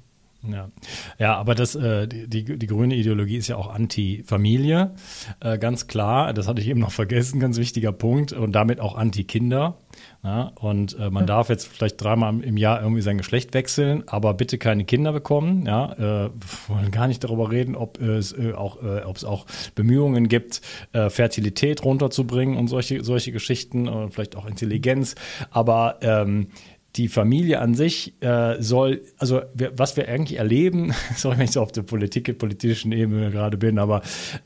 Ja, 0.47 0.69
ja 1.17 1.35
aber 1.35 1.55
das, 1.55 1.73
äh, 1.75 2.07
die, 2.07 2.27
die, 2.27 2.57
die 2.59 2.67
grüne 2.67 2.95
Ideologie 2.95 3.37
ist 3.37 3.47
ja 3.47 3.57
auch 3.57 3.73
Anti-Familie, 3.73 4.93
äh, 5.39 5.57
ganz 5.57 5.87
klar. 5.87 6.33
Das 6.33 6.47
hatte 6.47 6.61
ich 6.61 6.67
eben 6.67 6.79
noch 6.79 6.91
vergessen, 6.91 7.39
ganz 7.39 7.57
wichtiger 7.57 7.91
Punkt. 7.91 8.33
Und 8.33 8.51
damit 8.51 8.79
auch 8.79 8.95
Anti-Kinder. 8.95 9.77
Ja, 10.23 10.51
und 10.59 10.97
äh, 10.99 11.09
man 11.09 11.25
darf 11.25 11.49
jetzt 11.49 11.67
vielleicht 11.67 11.99
dreimal 11.99 12.43
im 12.43 12.55
Jahr 12.55 12.79
irgendwie 12.79 13.01
sein 13.01 13.17
Geschlecht 13.17 13.55
wechseln, 13.55 14.03
aber 14.05 14.35
bitte 14.35 14.59
keine 14.59 14.85
Kinder 14.85 15.13
bekommen. 15.13 15.65
Ja, 15.65 16.25
äh, 16.25 16.29
wollen 16.67 16.91
gar 16.91 17.07
nicht 17.07 17.23
darüber 17.23 17.49
reden, 17.49 17.75
ob 17.75 17.99
es 17.99 18.31
äh, 18.31 18.53
auch, 18.53 18.83
äh, 18.83 19.01
ob 19.01 19.17
es 19.17 19.25
auch 19.25 19.47
Bemühungen 19.73 20.27
gibt, 20.27 20.61
äh, 20.93 21.09
Fertilität 21.09 21.83
runterzubringen 21.83 22.55
und 22.55 22.67
solche 22.67 23.03
solche 23.03 23.31
Geschichten 23.31 23.89
oder 23.89 24.11
vielleicht 24.11 24.35
auch 24.35 24.45
Intelligenz. 24.45 25.15
Aber 25.49 25.97
ähm, 26.01 26.49
die 26.97 27.07
Familie 27.07 27.59
an 27.59 27.73
sich 27.73 28.21
äh, 28.21 28.61
soll, 28.61 29.01
also 29.17 29.41
wir, 29.55 29.71
was 29.75 29.97
wir 29.97 30.07
eigentlich 30.07 30.37
erleben, 30.37 30.93
sorry, 31.15 31.37
wenn 31.37 31.45
ich 31.45 31.51
so 31.51 31.61
auf 31.61 31.71
der 31.71 31.81
Politik, 31.83 32.37
politischen 32.37 32.91
Ebene 32.91 33.31
gerade 33.31 33.57
bin, 33.57 33.79
aber 33.79 34.01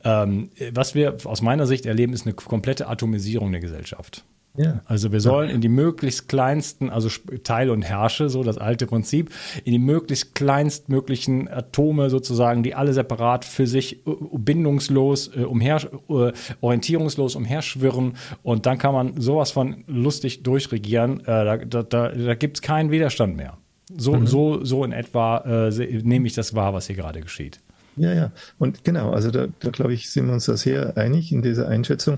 ähm, 0.05 0.51
was 0.72 0.96
wir 0.96 1.17
aus 1.25 1.41
meiner 1.41 1.65
Sicht 1.65 1.86
erleben, 1.86 2.13
ist 2.13 2.25
eine 2.25 2.34
komplette 2.34 2.88
Atomisierung 2.88 3.51
der 3.51 3.62
Gesellschaft. 3.62 4.24
Ja. 4.57 4.81
Also 4.85 5.12
wir 5.12 5.19
sollen 5.19 5.50
in 5.50 5.62
die 5.62 5.69
möglichst 5.69 6.29
kleinsten, 6.29 6.89
also 6.89 7.09
Teil 7.43 7.69
und 7.69 7.81
Herrsche, 7.81 8.29
so 8.29 8.43
das 8.43 8.57
alte 8.57 8.85
Prinzip, 8.85 9.31
in 9.63 9.71
die 9.71 9.79
möglichst 9.79 10.35
kleinstmöglichen 10.35 11.47
Atome 11.47 12.09
sozusagen, 12.09 12.63
die 12.63 12.75
alle 12.75 12.93
separat 12.93 13.45
für 13.45 13.67
sich 13.67 14.05
äh, 14.07 14.12
bindungslos, 14.33 15.35
äh, 15.35 15.41
umher, 15.41 15.81
äh, 16.09 16.31
orientierungslos 16.62 17.35
umherschwirren 17.35 18.13
und 18.43 18.65
dann 18.65 18.77
kann 18.77 18.93
man 18.93 19.19
sowas 19.19 19.51
von 19.51 19.83
lustig 19.88 20.43
durchregieren. 20.43 21.21
da 21.25 21.57
da, 21.57 21.83
da, 21.83 22.09
da 22.09 22.35
gibt 22.35 22.57
es 22.57 22.62
keinen 22.62 22.91
Widerstand 22.91 23.35
mehr. 23.35 23.57
So, 23.95 24.13
mhm. 24.13 24.27
so, 24.27 24.63
so 24.63 24.83
in 24.83 24.91
etwa 24.91 25.69
äh, 25.69 26.01
nehme 26.03 26.27
ich 26.27 26.33
das 26.33 26.55
wahr, 26.55 26.74
was 26.74 26.88
hier 26.88 26.95
gerade 26.95 27.21
geschieht. 27.21 27.59
Ja, 27.97 28.13
ja. 28.13 28.31
Und 28.57 28.83
genau, 28.83 29.12
also 29.12 29.31
da, 29.31 29.47
da 29.59 29.69
glaube 29.69 29.93
ich, 29.93 30.09
sind 30.09 30.27
wir 30.27 30.33
uns 30.33 30.45
da 30.45 30.57
sehr 30.57 30.97
einig 30.97 31.31
in 31.31 31.41
dieser 31.41 31.67
Einschätzung. 31.67 32.17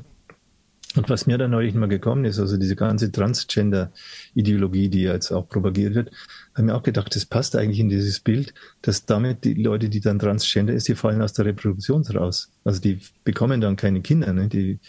Und 0.97 1.09
was 1.09 1.27
mir 1.27 1.37
da 1.37 1.47
neulich 1.47 1.75
mal 1.75 1.87
gekommen 1.87 2.25
ist, 2.25 2.39
also 2.39 2.57
diese 2.57 2.75
ganze 2.75 3.11
Transgender-Ideologie, 3.11 4.89
die 4.89 5.03
jetzt 5.03 5.31
auch 5.31 5.47
propagiert 5.47 5.95
wird, 5.95 6.11
habe 6.55 6.65
mir 6.65 6.75
auch 6.75 6.83
gedacht, 6.83 7.15
das 7.15 7.25
passt 7.25 7.55
eigentlich 7.55 7.79
in 7.79 7.89
dieses 7.89 8.19
Bild, 8.19 8.53
dass 8.81 9.05
damit 9.05 9.43
die 9.43 9.53
Leute, 9.53 9.89
die 9.89 9.99
dann 9.99 10.17
Transgender 10.17 10.73
ist, 10.73 10.87
die 10.87 10.95
fallen 10.95 11.21
aus 11.21 11.33
der 11.33 11.45
Reproduktion 11.45 12.01
raus. 12.07 12.51
Also 12.63 12.81
die 12.81 12.99
bekommen 13.23 13.61
dann 13.61 13.75
keine 13.75 14.01
Kinder. 14.01 14.33
Ne? 14.33 14.47
Die, 14.47 14.79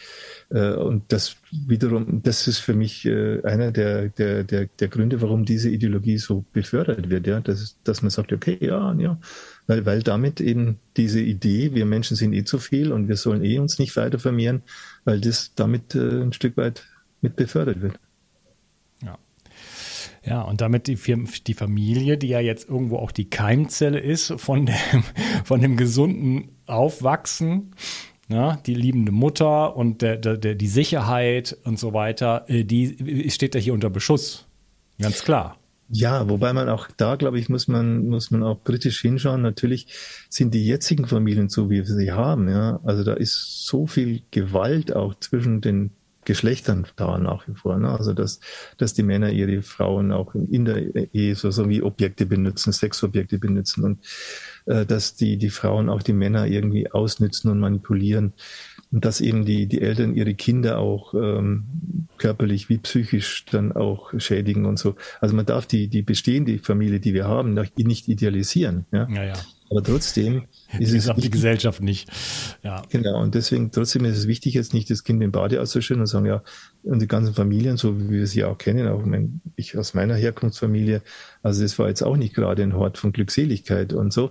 äh, 0.50 0.72
und 0.72 1.12
das 1.12 1.36
wiederum, 1.50 2.22
das 2.22 2.48
ist 2.48 2.58
für 2.58 2.74
mich 2.74 3.04
äh, 3.04 3.42
einer 3.42 3.70
der, 3.70 4.08
der, 4.08 4.44
der, 4.44 4.66
der 4.66 4.88
Gründe, 4.88 5.20
warum 5.20 5.44
diese 5.44 5.68
Ideologie 5.68 6.18
so 6.18 6.44
befördert 6.52 7.10
wird, 7.10 7.26
ja, 7.26 7.40
dass, 7.40 7.76
dass 7.84 8.02
man 8.02 8.10
sagt, 8.10 8.32
okay, 8.32 8.56
ja, 8.60 8.94
ja, 8.94 9.18
weil, 9.68 9.86
weil 9.86 10.02
damit 10.02 10.40
eben 10.40 10.80
diese 10.96 11.20
Idee, 11.20 11.74
wir 11.74 11.86
Menschen 11.86 12.16
sind 12.16 12.32
eh 12.32 12.42
zu 12.42 12.58
viel 12.58 12.90
und 12.90 13.06
wir 13.06 13.16
sollen 13.16 13.44
eh 13.44 13.58
uns 13.58 13.78
nicht 13.78 13.96
weiter 13.96 14.18
vermehren, 14.18 14.62
weil 15.04 15.20
das 15.20 15.52
damit 15.54 15.94
äh, 15.94 16.22
ein 16.22 16.32
Stück 16.32 16.56
weit 16.56 16.84
mit 17.20 17.36
befördert 17.36 17.82
wird. 17.82 18.00
Ja. 19.04 19.18
Ja, 20.24 20.42
und 20.42 20.62
damit 20.62 20.86
die, 20.88 20.98
die 21.46 21.54
Familie, 21.54 22.16
die 22.16 22.28
ja 22.28 22.40
jetzt 22.40 22.68
irgendwo 22.68 22.96
auch 22.96 23.12
die 23.12 23.28
Keimzelle 23.28 24.00
ist 24.00 24.32
von 24.38 24.66
dem, 24.66 25.04
von 25.44 25.60
dem 25.60 25.76
gesunden 25.76 26.48
Aufwachsen, 26.66 27.74
ja, 28.30 28.54
ne, 28.54 28.62
die 28.66 28.74
liebende 28.74 29.12
Mutter 29.12 29.76
und 29.76 30.02
der, 30.02 30.16
der, 30.16 30.36
der, 30.36 30.54
die 30.54 30.68
Sicherheit 30.68 31.56
und 31.64 31.78
so 31.78 31.92
weiter, 31.92 32.44
äh, 32.48 32.64
die 32.64 33.30
steht 33.30 33.54
da 33.54 33.58
hier 33.58 33.74
unter 33.74 33.90
Beschuss. 33.90 34.46
Ganz 34.98 35.24
klar. 35.24 35.58
Ja, 35.90 36.28
wobei 36.28 36.52
man 36.52 36.68
auch 36.68 36.88
da, 36.96 37.16
glaube 37.16 37.38
ich, 37.38 37.48
muss 37.48 37.66
man, 37.66 38.06
muss 38.06 38.30
man 38.30 38.42
auch 38.42 38.62
kritisch 38.62 39.00
hinschauen. 39.00 39.40
Natürlich 39.40 39.86
sind 40.28 40.52
die 40.52 40.66
jetzigen 40.66 41.06
Familien 41.06 41.48
so, 41.48 41.70
wie 41.70 41.76
wir 41.76 41.84
sie 41.86 42.12
haben, 42.12 42.48
ja. 42.48 42.78
Also 42.84 43.04
da 43.04 43.14
ist 43.14 43.66
so 43.66 43.86
viel 43.86 44.20
Gewalt 44.30 44.94
auch 44.94 45.14
zwischen 45.14 45.62
den 45.62 45.90
Geschlechtern 46.28 46.86
da 46.96 47.16
nach 47.16 47.48
wie 47.48 47.54
vor. 47.54 47.78
Ne? 47.78 47.88
Also 47.88 48.12
dass, 48.12 48.40
dass 48.76 48.92
die 48.92 49.02
Männer 49.02 49.30
ihre 49.30 49.62
Frauen 49.62 50.12
auch 50.12 50.34
in 50.34 50.66
der 50.66 51.14
Ehe 51.14 51.34
so, 51.34 51.50
so 51.50 51.70
wie 51.70 51.80
Objekte 51.80 52.26
benutzen, 52.26 52.70
Sexobjekte 52.70 53.38
benutzen 53.38 53.82
und 53.82 54.04
äh, 54.66 54.84
dass 54.84 55.14
die, 55.14 55.38
die 55.38 55.48
Frauen 55.48 55.88
auch 55.88 56.02
die 56.02 56.12
Männer 56.12 56.46
irgendwie 56.46 56.90
ausnützen 56.90 57.50
und 57.50 57.60
manipulieren 57.60 58.34
und 58.90 59.04
dass 59.04 59.20
eben 59.20 59.44
die, 59.44 59.66
die 59.66 59.80
Eltern 59.80 60.14
ihre 60.14 60.34
Kinder 60.34 60.78
auch 60.78 61.14
ähm, 61.14 62.08
körperlich 62.16 62.68
wie 62.68 62.78
psychisch 62.78 63.44
dann 63.46 63.72
auch 63.72 64.12
schädigen 64.18 64.64
und 64.64 64.78
so. 64.78 64.94
Also 65.20 65.36
man 65.36 65.46
darf 65.46 65.66
die, 65.66 65.88
die 65.88 66.02
bestehende 66.02 66.58
Familie, 66.58 67.00
die 67.00 67.14
wir 67.14 67.26
haben, 67.26 67.58
nicht 67.76 68.08
idealisieren. 68.08 68.86
Ja, 68.92 69.08
ja. 69.10 69.24
ja. 69.24 69.34
Aber 69.70 69.82
trotzdem 69.82 70.46
ist 70.78 70.94
es 70.94 71.12
die 71.16 71.30
Gesellschaft 71.30 71.82
nicht. 71.82 72.08
Ja. 72.62 72.82
Genau. 72.88 73.20
Und 73.20 73.34
deswegen 73.34 73.70
trotzdem 73.70 74.06
ist 74.06 74.16
es 74.16 74.26
wichtig, 74.26 74.54
jetzt 74.54 74.72
nicht 74.72 74.88
das 74.88 75.04
Kind 75.04 75.22
im 75.22 75.30
Bade 75.30 75.60
auszuschütten 75.60 76.00
und 76.00 76.06
sagen, 76.06 76.24
ja, 76.24 76.42
und 76.84 77.02
die 77.02 77.06
ganzen 77.06 77.34
Familien, 77.34 77.76
so 77.76 78.00
wie 78.00 78.10
wir 78.10 78.26
sie 78.26 78.44
auch 78.44 78.56
kennen, 78.56 78.88
auch 78.88 79.04
mein, 79.04 79.42
ich 79.56 79.76
aus 79.76 79.92
meiner 79.92 80.14
Herkunftsfamilie, 80.14 81.02
also 81.42 81.62
das 81.62 81.78
war 81.78 81.88
jetzt 81.88 82.02
auch 82.02 82.16
nicht 82.16 82.34
gerade 82.34 82.62
ein 82.62 82.74
Hort 82.74 82.96
von 82.96 83.12
Glückseligkeit 83.12 83.92
und 83.92 84.10
so, 84.10 84.30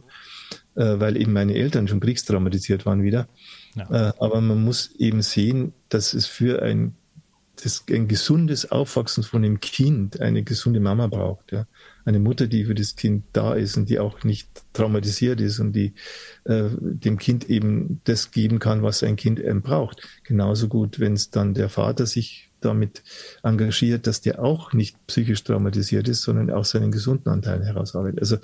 äh, 0.76 1.00
weil 1.00 1.18
eben 1.18 1.34
meine 1.34 1.54
Eltern 1.54 1.88
schon 1.88 2.00
kriegstraumatisiert 2.00 2.88
waren 2.88 3.04
wieder. 3.04 3.28
Ja. 3.76 4.10
Äh, 4.10 4.14
aber 4.20 4.42
man 4.42 4.64
muss 4.64 4.92
eben 4.98 5.22
sehen, 5.22 5.74
dass 5.90 6.14
es 6.14 6.26
für 6.26 6.62
ein, 6.62 6.96
das, 7.62 7.84
ein 7.90 8.08
gesundes 8.08 8.72
Aufwachsen 8.72 9.24
von 9.24 9.42
dem 9.42 9.60
Kind 9.60 10.20
eine 10.20 10.44
gesunde 10.44 10.80
Mama 10.80 11.08
braucht. 11.08 11.52
Ja. 11.52 11.68
Eine 12.06 12.20
Mutter, 12.20 12.48
die 12.48 12.66
für 12.66 12.76
das 12.76 12.96
Kind 12.96 13.26
da 13.34 13.54
ist 13.54 13.78
und 13.78 13.90
die 13.90 14.00
auch 14.00 14.24
nicht 14.24 14.50
traumatisiert 14.74 15.42
ist 15.42 15.60
und 15.60 15.74
die 15.74 15.94
äh, 16.46 16.70
dem 16.80 17.18
Kind 17.18 17.50
eben 17.50 18.02
das 18.06 18.32
geben 18.32 18.60
kann, 18.60 18.84
was 18.84 19.04
ein 19.04 19.16
Kind 19.16 19.40
eben 19.40 19.62
braucht. 19.62 20.08
Genauso 20.24 20.68
gut, 20.68 21.00
wenn 21.00 21.14
es 21.14 21.30
dann 21.30 21.54
der 21.54 21.70
Vater 21.70 22.06
sich 22.06 22.47
damit 22.62 23.04
engagiert, 23.44 24.08
dass 24.08 24.22
der 24.22 24.44
auch 24.44 24.74
nicht 24.74 24.96
psychisch 25.08 25.44
traumatisiert 25.44 26.08
ist, 26.08 26.24
sondern 26.24 26.50
auch 26.52 26.66
seinen 26.66 26.92
gesunden 26.92 27.30
Anteil 27.32 27.64
herausarbeitet. 27.64 28.20
Also 28.20 28.38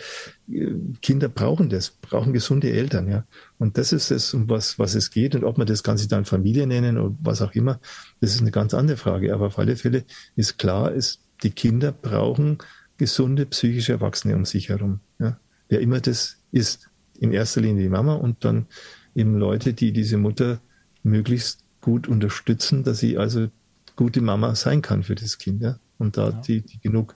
äh, 0.51 0.73
Kinder 1.01 1.29
brauchen 1.29 1.69
das, 1.69 1.89
brauchen 1.89 2.33
gesunde 2.33 2.71
Eltern, 2.71 3.09
ja. 3.09 3.25
Und 3.57 3.77
das 3.77 3.93
ist 3.93 4.11
es, 4.11 4.33
um 4.33 4.49
was, 4.49 4.77
was 4.79 4.95
es 4.95 5.11
geht. 5.11 5.35
Und 5.35 5.43
ob 5.43 5.57
man 5.57 5.67
das 5.67 5.83
Ganze 5.83 6.07
dann 6.07 6.25
Familie 6.25 6.67
nennen 6.67 6.97
oder 6.97 7.15
was 7.21 7.41
auch 7.41 7.53
immer, 7.53 7.79
das 8.19 8.35
ist 8.35 8.41
eine 8.41 8.51
ganz 8.51 8.73
andere 8.73 8.97
Frage. 8.97 9.33
Aber 9.33 9.47
auf 9.47 9.59
alle 9.59 9.75
Fälle 9.75 10.03
ist 10.35 10.57
klar, 10.57 10.93
es 10.93 11.19
die 11.43 11.51
Kinder 11.51 11.91
brauchen 11.91 12.59
gesunde 12.97 13.45
psychische 13.45 13.93
Erwachsene 13.93 14.35
um 14.35 14.45
sich 14.45 14.69
herum. 14.69 14.99
Ja? 15.19 15.39
Wer 15.69 15.81
immer 15.81 15.99
das 15.99 16.37
ist, 16.51 16.89
in 17.19 17.31
erster 17.31 17.61
Linie 17.61 17.83
die 17.83 17.89
Mama 17.89 18.15
und 18.15 18.43
dann 18.45 18.67
eben 19.15 19.37
Leute, 19.37 19.73
die 19.73 19.91
diese 19.91 20.17
Mutter 20.17 20.59
möglichst 21.03 21.63
gut 21.81 22.07
unterstützen, 22.07 22.83
dass 22.83 22.99
sie 22.99 23.17
also 23.17 23.47
gute 23.95 24.21
Mama 24.21 24.55
sein 24.55 24.81
kann 24.81 25.03
für 25.03 25.15
das 25.15 25.37
Kind. 25.37 25.61
Ja? 25.61 25.79
Und 25.97 26.17
da 26.17 26.29
ja. 26.29 26.41
die, 26.41 26.61
die 26.61 26.79
genug 26.79 27.15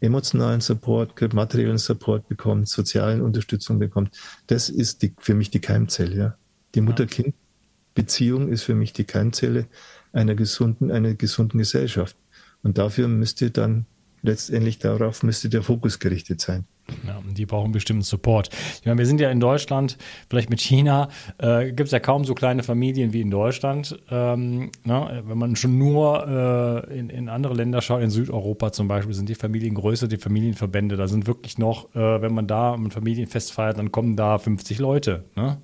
emotionalen 0.00 0.60
Support, 0.60 1.32
materiellen 1.32 1.78
Support 1.78 2.28
bekommt, 2.28 2.68
sozialen 2.68 3.22
Unterstützung 3.22 3.78
bekommt. 3.78 4.16
Das 4.46 4.68
ist 4.68 5.02
die, 5.02 5.14
für 5.18 5.34
mich 5.34 5.50
die 5.50 5.60
Keimzelle. 5.60 6.16
Ja? 6.16 6.38
Die 6.74 6.80
Mutter-Kind-Beziehung 6.80 8.48
ist 8.48 8.64
für 8.64 8.74
mich 8.74 8.92
die 8.92 9.04
Keimzelle 9.04 9.66
einer 10.12 10.34
gesunden, 10.34 10.90
einer 10.90 11.14
gesunden 11.14 11.58
Gesellschaft. 11.58 12.16
Und 12.62 12.78
dafür 12.78 13.08
müsste 13.08 13.50
dann 13.50 13.86
letztendlich 14.22 14.78
darauf 14.78 15.22
müsste 15.22 15.48
der 15.48 15.62
Fokus 15.62 15.98
gerichtet 15.98 16.40
sein. 16.40 16.64
Ja, 17.06 17.20
die 17.24 17.46
brauchen 17.46 17.72
bestimmten 17.72 18.02
Support. 18.02 18.50
Ich 18.80 18.86
meine, 18.86 18.98
wir 18.98 19.06
sind 19.06 19.20
ja 19.20 19.30
in 19.30 19.40
Deutschland, 19.40 19.98
vielleicht 20.28 20.50
mit 20.50 20.60
China, 20.60 21.08
äh, 21.38 21.66
gibt 21.66 21.88
es 21.88 21.90
ja 21.90 22.00
kaum 22.00 22.24
so 22.24 22.34
kleine 22.34 22.62
Familien 22.62 23.12
wie 23.12 23.20
in 23.20 23.30
Deutschland. 23.30 23.98
Ähm, 24.10 24.70
ne? 24.84 25.22
Wenn 25.26 25.38
man 25.38 25.56
schon 25.56 25.78
nur 25.78 26.86
äh, 26.88 26.98
in, 26.98 27.10
in 27.10 27.28
andere 27.28 27.54
Länder 27.54 27.82
schaut, 27.82 28.02
in 28.02 28.10
Südeuropa 28.10 28.72
zum 28.72 28.88
Beispiel, 28.88 29.14
sind 29.14 29.28
die 29.28 29.34
Familien 29.34 29.74
größer, 29.74 30.08
die 30.08 30.16
Familienverbände. 30.16 30.96
Da 30.96 31.08
sind 31.08 31.26
wirklich 31.26 31.58
noch, 31.58 31.94
äh, 31.94 32.22
wenn 32.22 32.34
man 32.34 32.46
da 32.46 32.74
ein 32.74 32.90
Familienfest 32.90 33.52
feiert, 33.52 33.78
dann 33.78 33.90
kommen 33.90 34.16
da 34.16 34.38
50 34.38 34.78
Leute. 34.78 35.24
Ne? 35.34 35.58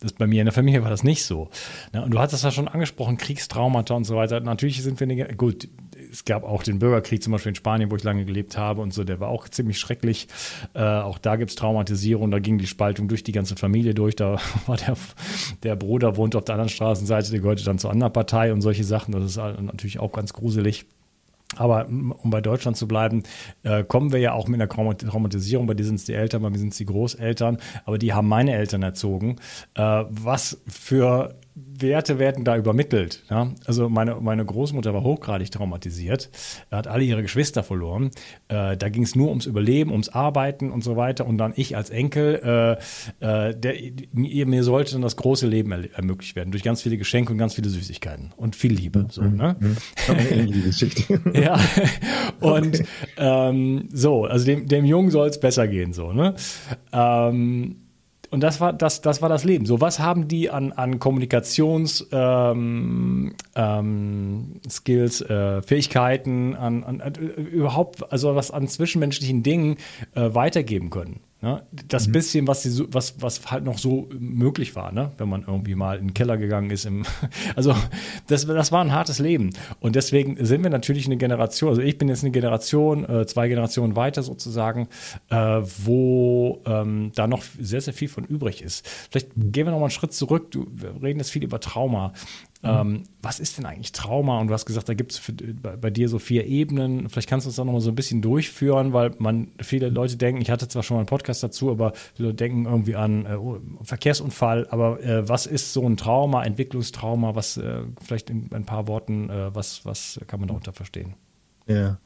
Das, 0.00 0.12
bei 0.12 0.26
mir 0.26 0.40
in 0.40 0.46
der 0.46 0.52
Familie 0.52 0.82
war 0.82 0.90
das 0.90 1.02
nicht 1.02 1.24
so. 1.24 1.50
Ne? 1.92 2.04
Und 2.04 2.12
du 2.12 2.18
hattest 2.18 2.44
ja 2.44 2.50
schon 2.50 2.68
angesprochen, 2.68 3.16
Kriegstraumata 3.16 3.94
und 3.94 4.04
so 4.04 4.16
weiter. 4.16 4.40
Natürlich 4.40 4.82
sind 4.82 5.00
wir, 5.00 5.06
nicht, 5.06 5.36
gut, 5.36 5.68
es 6.12 6.26
gab 6.26 6.44
auch 6.44 6.62
den 6.62 6.78
Bürgerkrieg 6.78 7.22
zum 7.22 7.32
Beispiel 7.32 7.50
in 7.50 7.56
Spanien, 7.56 7.90
wo 7.90 7.96
ich 7.96 8.04
lange 8.04 8.24
gelebt 8.24 8.58
habe 8.58 8.82
und 8.82 8.92
so, 8.92 9.02
der 9.02 9.18
war 9.18 9.28
auch 9.28 9.48
ziemlich 9.48 9.78
schrecklich. 9.78 10.28
Äh, 10.74 10.82
auch 10.82 11.18
da 11.18 11.36
gibt 11.36 11.50
es 11.50 11.56
Traumatisierung, 11.56 12.30
da 12.30 12.38
ging 12.38 12.58
die 12.58 12.66
Spaltung 12.66 13.08
durch 13.08 13.24
die 13.24 13.32
ganze 13.32 13.56
Familie 13.56 13.94
durch. 13.94 14.14
Da 14.14 14.38
war 14.66 14.76
der, 14.76 14.96
der 15.62 15.74
Bruder 15.74 16.16
wohnte 16.16 16.36
auf 16.38 16.44
der 16.44 16.56
anderen 16.56 16.68
Straßenseite, 16.68 17.30
der 17.30 17.40
gehörte 17.40 17.64
dann 17.64 17.78
zur 17.78 17.90
anderen 17.90 18.12
Partei 18.12 18.52
und 18.52 18.60
solche 18.60 18.84
Sachen. 18.84 19.12
Das 19.12 19.24
ist 19.24 19.36
natürlich 19.36 20.00
auch 20.00 20.12
ganz 20.12 20.34
gruselig. 20.34 20.84
Aber 21.56 21.86
um 21.86 22.30
bei 22.30 22.40
Deutschland 22.40 22.76
zu 22.76 22.88
bleiben, 22.88 23.24
äh, 23.62 23.84
kommen 23.84 24.12
wir 24.12 24.18
ja 24.18 24.32
auch 24.32 24.48
mit 24.48 24.60
einer 24.60 24.70
Traumatisierung. 24.70 25.66
Bei 25.66 25.74
dir 25.74 25.84
sind 25.84 25.96
es 25.96 26.04
die 26.04 26.14
Eltern, 26.14 26.42
bei 26.42 26.48
mir 26.48 26.58
sind 26.58 26.72
es 26.72 26.78
die 26.78 26.86
Großeltern. 26.86 27.58
Aber 27.84 27.98
die 27.98 28.14
haben 28.14 28.28
meine 28.28 28.54
Eltern 28.54 28.82
erzogen. 28.82 29.36
Äh, 29.74 30.04
was 30.08 30.62
für 30.66 31.34
Werte 31.54 32.18
werden 32.18 32.44
da 32.44 32.56
übermittelt. 32.56 33.24
Ja? 33.28 33.52
Also 33.66 33.90
meine, 33.90 34.16
meine 34.20 34.44
Großmutter 34.44 34.94
war 34.94 35.02
hochgradig 35.02 35.50
traumatisiert, 35.50 36.30
Er 36.70 36.78
hat 36.78 36.86
alle 36.86 37.04
ihre 37.04 37.20
Geschwister 37.22 37.62
verloren. 37.62 38.10
Äh, 38.48 38.76
da 38.76 38.88
ging 38.88 39.02
es 39.02 39.14
nur 39.14 39.28
ums 39.28 39.44
Überleben, 39.44 39.90
ums 39.90 40.08
Arbeiten 40.08 40.70
und 40.70 40.82
so 40.82 40.96
weiter. 40.96 41.26
Und 41.26 41.36
dann 41.38 41.52
ich 41.54 41.76
als 41.76 41.90
Enkel, 41.90 42.78
äh, 43.20 43.48
äh, 43.48 43.54
der, 43.54 43.74
mir 44.12 44.64
sollte 44.64 44.92
dann 44.92 45.02
das 45.02 45.16
große 45.16 45.46
Leben 45.46 45.72
er 45.72 45.92
ermöglicht 45.94 46.36
werden 46.36 46.52
durch 46.52 46.62
ganz 46.62 46.80
viele 46.80 46.96
Geschenke 46.96 47.32
und 47.32 47.38
ganz 47.38 47.54
viele 47.54 47.68
Süßigkeiten 47.68 48.32
und 48.36 48.56
viel 48.56 48.72
Liebe. 48.72 49.06
So, 49.10 49.22
mhm. 49.22 49.36
ne? 49.36 49.56
Mhm. 49.58 49.76
ja, 51.34 51.60
und 52.40 52.82
ähm, 53.18 53.88
so, 53.92 54.24
also 54.24 54.46
dem, 54.46 54.68
dem 54.68 54.86
Jungen 54.86 55.10
soll 55.10 55.28
es 55.28 55.38
besser 55.38 55.68
gehen. 55.68 55.92
So, 55.92 56.12
ne? 56.12 56.34
Ähm, 56.92 57.81
und 58.32 58.40
das 58.40 58.62
war 58.62 58.72
das, 58.72 59.02
das 59.02 59.20
war 59.20 59.28
das 59.28 59.44
Leben. 59.44 59.66
So, 59.66 59.82
was 59.82 59.98
haben 59.98 60.26
die 60.26 60.48
an, 60.48 60.72
an 60.72 60.98
Kommunikations 60.98 62.08
ähm, 62.12 63.34
ähm, 63.54 64.60
Skills, 64.68 65.20
äh, 65.20 65.60
Fähigkeiten, 65.60 66.56
an, 66.56 66.82
an, 66.82 67.02
an, 67.02 67.14
überhaupt, 67.14 68.10
also 68.10 68.34
was 68.34 68.50
an 68.50 68.68
zwischenmenschlichen 68.68 69.42
Dingen 69.42 69.76
äh, 70.14 70.34
weitergeben 70.34 70.88
können? 70.88 71.20
Ne? 71.42 71.60
Das 71.88 72.06
mhm. 72.06 72.12
bisschen, 72.12 72.46
was, 72.46 72.62
die, 72.62 72.84
was, 72.94 73.20
was 73.20 73.50
halt 73.50 73.64
noch 73.64 73.76
so 73.76 74.08
möglich 74.16 74.76
war, 74.76 74.92
ne? 74.92 75.10
wenn 75.18 75.28
man 75.28 75.42
irgendwie 75.44 75.74
mal 75.74 75.98
in 75.98 76.08
den 76.08 76.14
Keller 76.14 76.36
gegangen 76.36 76.70
ist. 76.70 76.84
Im 76.84 77.02
also 77.56 77.74
das, 78.28 78.46
das 78.46 78.70
war 78.70 78.80
ein 78.80 78.92
hartes 78.92 79.18
Leben. 79.18 79.50
Und 79.80 79.96
deswegen 79.96 80.42
sind 80.44 80.62
wir 80.62 80.70
natürlich 80.70 81.06
eine 81.06 81.16
Generation, 81.16 81.70
also 81.70 81.82
ich 81.82 81.98
bin 81.98 82.08
jetzt 82.08 82.22
eine 82.22 82.30
Generation, 82.30 83.04
äh, 83.08 83.26
zwei 83.26 83.48
Generationen 83.48 83.96
weiter 83.96 84.22
sozusagen, 84.22 84.86
äh, 85.30 85.36
wo 85.36 86.62
ähm, 86.64 87.10
da 87.16 87.26
noch 87.26 87.42
sehr, 87.58 87.80
sehr 87.80 87.92
viel 87.92 88.08
von 88.08 88.24
übrig 88.24 88.62
ist. 88.62 88.88
Vielleicht 89.10 89.30
gehen 89.34 89.66
wir 89.66 89.72
noch 89.72 89.78
mal 89.78 89.86
einen 89.86 89.90
Schritt 89.90 90.12
zurück. 90.12 90.52
Du, 90.52 90.68
wir 90.72 91.02
reden 91.02 91.18
jetzt 91.18 91.32
viel 91.32 91.42
über 91.42 91.58
Trauma. 91.58 92.12
Ähm, 92.64 93.04
was 93.20 93.40
ist 93.40 93.58
denn 93.58 93.66
eigentlich 93.66 93.90
Trauma? 93.90 94.38
Und 94.38 94.46
du 94.46 94.54
hast 94.54 94.66
gesagt, 94.66 94.88
da 94.88 94.94
gibt 94.94 95.12
es 95.12 95.20
bei, 95.60 95.76
bei, 95.76 95.90
dir 95.90 96.08
so 96.08 96.20
vier 96.20 96.46
Ebenen. 96.46 97.08
Vielleicht 97.08 97.28
kannst 97.28 97.44
du 97.44 97.48
uns 97.48 97.56
da 97.56 97.64
noch 97.64 97.72
mal 97.72 97.80
so 97.80 97.90
ein 97.90 97.96
bisschen 97.96 98.22
durchführen, 98.22 98.92
weil 98.92 99.12
man 99.18 99.48
viele 99.60 99.88
Leute 99.88 100.16
denken, 100.16 100.40
ich 100.40 100.50
hatte 100.50 100.68
zwar 100.68 100.84
schon 100.84 100.96
mal 100.96 101.00
einen 101.00 101.08
Podcast 101.08 101.42
dazu, 101.42 101.70
aber 101.70 101.92
viele 102.14 102.34
denken 102.34 102.66
irgendwie 102.66 102.94
an 102.94 103.26
äh, 103.26 103.34
oh, 103.34 103.58
Verkehrsunfall. 103.82 104.68
Aber 104.70 105.02
äh, 105.02 105.28
was 105.28 105.46
ist 105.46 105.72
so 105.72 105.84
ein 105.88 105.96
Trauma, 105.96 106.44
Entwicklungstrauma? 106.44 107.34
Was 107.34 107.56
äh, 107.56 107.82
vielleicht 108.00 108.30
in 108.30 108.48
ein 108.52 108.64
paar 108.64 108.86
Worten, 108.86 109.28
äh, 109.28 109.52
was, 109.54 109.84
was 109.84 110.20
kann 110.28 110.38
man 110.38 110.48
darunter 110.48 110.72
verstehen? 110.72 111.14
Ja, 111.66 111.98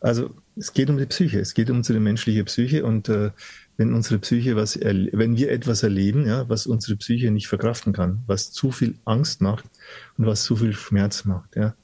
also 0.00 0.30
es 0.56 0.72
geht 0.72 0.90
um 0.90 0.98
die 0.98 1.06
Psyche, 1.06 1.40
es 1.40 1.54
geht 1.54 1.70
um 1.70 1.78
unsere 1.78 2.00
menschliche 2.00 2.44
Psyche 2.44 2.84
und 2.84 3.08
äh, 3.08 3.30
wenn 3.76 3.94
unsere 3.94 4.18
Psyche 4.18 4.56
was, 4.56 4.78
wenn 4.78 5.36
wir 5.36 5.50
etwas 5.50 5.82
erleben, 5.82 6.26
ja, 6.26 6.48
was 6.48 6.66
unsere 6.66 6.96
Psyche 6.96 7.30
nicht 7.30 7.48
verkraften 7.48 7.92
kann, 7.92 8.22
was 8.26 8.52
zu 8.52 8.70
viel 8.70 8.94
Angst 9.04 9.40
macht 9.40 9.64
und 10.18 10.26
was 10.26 10.44
zu 10.44 10.56
viel 10.56 10.72
Schmerz 10.72 11.24
macht, 11.24 11.56
ja. 11.56 11.74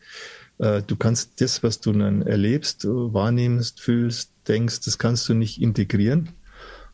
Äh, 0.59 0.83
du 0.87 0.97
kannst 0.97 1.41
das, 1.41 1.63
was 1.63 1.81
du 1.81 1.93
dann 1.93 2.23
erlebst, 2.23 2.85
wahrnimmst, 2.85 3.81
fühlst, 3.81 4.33
denkst, 4.47 4.81
das 4.85 4.99
kannst 4.99 5.29
du 5.29 5.35
nicht 5.35 5.61
integrieren 5.61 6.31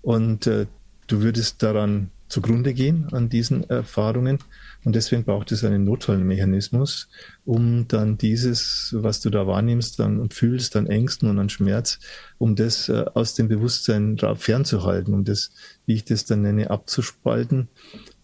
und 0.02 0.46
äh, 0.46 0.66
du 1.06 1.22
würdest 1.22 1.62
daran 1.62 2.10
zugrunde 2.34 2.74
gehen 2.74 3.06
an 3.12 3.28
diesen 3.28 3.70
Erfahrungen. 3.70 4.40
Und 4.84 4.96
deswegen 4.96 5.22
braucht 5.22 5.52
es 5.52 5.62
einen 5.62 5.84
Notfallmechanismus, 5.84 7.08
um 7.44 7.86
dann 7.86 8.18
dieses, 8.18 8.94
was 8.98 9.20
du 9.20 9.30
da 9.30 9.46
wahrnimmst 9.46 10.00
dann 10.00 10.18
und 10.18 10.34
fühlst, 10.34 10.74
an 10.74 10.88
Ängsten 10.88 11.30
und 11.30 11.38
an 11.38 11.48
Schmerz, 11.48 12.00
um 12.38 12.56
das 12.56 12.88
äh, 12.88 13.04
aus 13.14 13.34
dem 13.34 13.46
Bewusstsein 13.46 14.18
fernzuhalten, 14.34 15.14
um 15.14 15.24
das, 15.24 15.52
wie 15.86 15.94
ich 15.94 16.04
das 16.04 16.24
dann 16.24 16.42
nenne, 16.42 16.70
abzuspalten. 16.70 17.68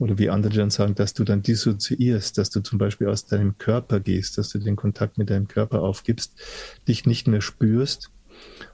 Oder 0.01 0.19
wie 0.19 0.29
andere 0.29 0.55
dann 0.55 0.71
sagen, 0.71 0.97
dass 0.97 1.15
du 1.15 1.23
dann 1.23 1.43
dissoziierst, 1.43 2.37
dass 2.37 2.51
du 2.51 2.61
zum 2.61 2.79
Beispiel 2.79 3.07
aus 3.07 3.27
deinem 3.27 3.59
Körper 3.59 4.01
gehst, 4.01 4.39
dass 4.39 4.49
du 4.49 4.59
den 4.59 4.77
Kontakt 4.77 5.19
mit 5.19 5.31
deinem 5.31 5.47
Körper 5.47 5.83
aufgibst, 5.83 6.35
dich 6.89 7.07
nicht 7.07 7.29
mehr 7.29 7.43
spürst 7.43 8.11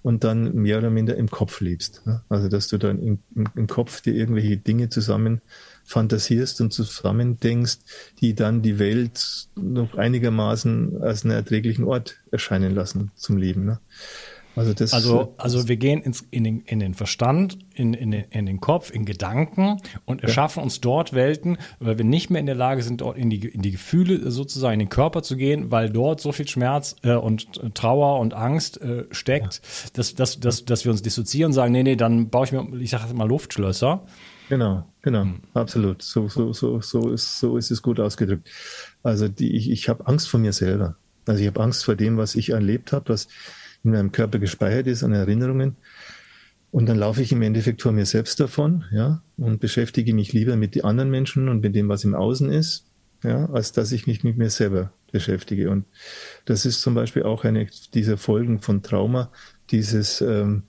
und 0.02 0.24
dann 0.24 0.54
mehr 0.54 0.78
oder 0.78 0.90
minder 0.90 1.16
im 1.16 1.30
Kopf 1.30 1.60
lebst. 1.60 2.02
Also 2.28 2.48
dass 2.48 2.68
du 2.68 2.78
dann 2.78 3.00
im, 3.00 3.18
im 3.54 3.66
Kopf 3.66 4.00
dir 4.00 4.14
irgendwelche 4.14 4.56
Dinge 4.56 4.88
zusammen 4.88 5.40
fantasierst 5.84 6.60
und 6.60 6.72
zusammen 6.72 7.38
denkst, 7.38 7.78
die 8.20 8.34
dann 8.34 8.62
die 8.62 8.78
Welt 8.78 9.48
noch 9.54 9.94
einigermaßen 9.94 11.02
als 11.02 11.24
einen 11.24 11.32
erträglichen 11.32 11.84
Ort 11.84 12.16
erscheinen 12.30 12.74
lassen 12.74 13.12
zum 13.14 13.36
Leben. 13.36 13.64
Ne? 13.64 13.78
Also, 14.56 14.72
das, 14.72 14.94
also, 14.94 15.34
also 15.36 15.68
wir 15.68 15.76
gehen 15.76 16.02
ins, 16.02 16.24
in, 16.30 16.42
den, 16.42 16.60
in 16.60 16.80
den 16.80 16.94
Verstand, 16.94 17.58
in, 17.74 17.92
in, 17.92 18.10
den, 18.10 18.24
in 18.30 18.46
den 18.46 18.58
Kopf, 18.58 18.90
in 18.90 19.04
Gedanken 19.04 19.82
und 20.06 20.22
erschaffen 20.22 20.60
ja. 20.60 20.64
uns 20.64 20.80
dort 20.80 21.12
Welten, 21.12 21.58
weil 21.78 21.98
wir 21.98 22.06
nicht 22.06 22.30
mehr 22.30 22.40
in 22.40 22.46
der 22.46 22.54
Lage 22.54 22.82
sind, 22.82 23.02
dort 23.02 23.18
in 23.18 23.28
die, 23.28 23.46
in 23.46 23.60
die 23.60 23.72
Gefühle 23.72 24.30
sozusagen, 24.30 24.74
in 24.74 24.78
den 24.80 24.88
Körper 24.88 25.22
zu 25.22 25.36
gehen, 25.36 25.70
weil 25.70 25.90
dort 25.90 26.22
so 26.22 26.32
viel 26.32 26.48
Schmerz 26.48 26.96
äh, 27.02 27.12
und 27.12 27.74
Trauer 27.74 28.18
und 28.18 28.32
Angst 28.32 28.80
äh, 28.80 29.04
steckt, 29.10 29.60
ja. 29.62 29.90
dass, 29.92 30.14
dass, 30.14 30.40
dass, 30.40 30.64
dass 30.64 30.84
wir 30.84 30.92
uns 30.92 31.02
dissoziieren 31.02 31.50
und 31.50 31.54
sagen, 31.54 31.72
nee, 31.72 31.82
nee, 31.82 31.96
dann 31.96 32.30
baue 32.30 32.46
ich 32.46 32.52
mir, 32.52 32.66
ich 32.80 32.90
sage 32.90 33.12
mal 33.12 33.28
Luftschlösser. 33.28 34.06
Genau, 34.48 34.86
genau, 35.02 35.22
hm. 35.22 35.40
absolut. 35.52 36.00
So, 36.00 36.28
so, 36.28 36.54
so, 36.54 36.80
so, 36.80 37.10
ist, 37.10 37.40
so 37.40 37.58
ist 37.58 37.70
es 37.70 37.82
gut 37.82 38.00
ausgedrückt. 38.00 38.48
Also 39.02 39.28
die, 39.28 39.54
ich, 39.54 39.70
ich 39.70 39.90
habe 39.90 40.06
Angst 40.06 40.30
vor 40.30 40.40
mir 40.40 40.54
selber. 40.54 40.96
Also 41.26 41.42
ich 41.42 41.46
habe 41.46 41.60
Angst 41.60 41.84
vor 41.84 41.96
dem, 41.96 42.16
was 42.16 42.36
ich 42.36 42.50
erlebt 42.50 42.92
habe, 42.92 43.10
was 43.10 43.28
in 43.86 43.92
meinem 43.92 44.12
Körper 44.12 44.38
gespeichert 44.38 44.86
ist 44.86 45.02
an 45.02 45.12
Erinnerungen. 45.12 45.76
Und 46.70 46.86
dann 46.86 46.98
laufe 46.98 47.22
ich 47.22 47.32
im 47.32 47.42
Endeffekt 47.42 47.80
vor 47.80 47.92
mir 47.92 48.04
selbst 48.04 48.38
davon, 48.38 48.84
ja, 48.90 49.22
und 49.38 49.60
beschäftige 49.60 50.12
mich 50.12 50.32
lieber 50.32 50.56
mit 50.56 50.74
den 50.74 50.84
anderen 50.84 51.10
Menschen 51.10 51.48
und 51.48 51.62
mit 51.62 51.74
dem, 51.74 51.88
was 51.88 52.04
im 52.04 52.14
Außen 52.14 52.50
ist, 52.50 52.84
ja, 53.22 53.46
als 53.46 53.72
dass 53.72 53.92
ich 53.92 54.06
mich 54.06 54.24
mit 54.24 54.36
mir 54.36 54.50
selber 54.50 54.92
beschäftige. 55.10 55.70
Und 55.70 55.86
das 56.44 56.66
ist 56.66 56.82
zum 56.82 56.94
Beispiel 56.94 57.22
auch 57.22 57.44
eine 57.44 57.66
dieser 57.94 58.18
Folgen 58.18 58.60
von 58.60 58.82
Trauma, 58.82 59.30
dieses, 59.70 60.20
ähm, 60.20 60.64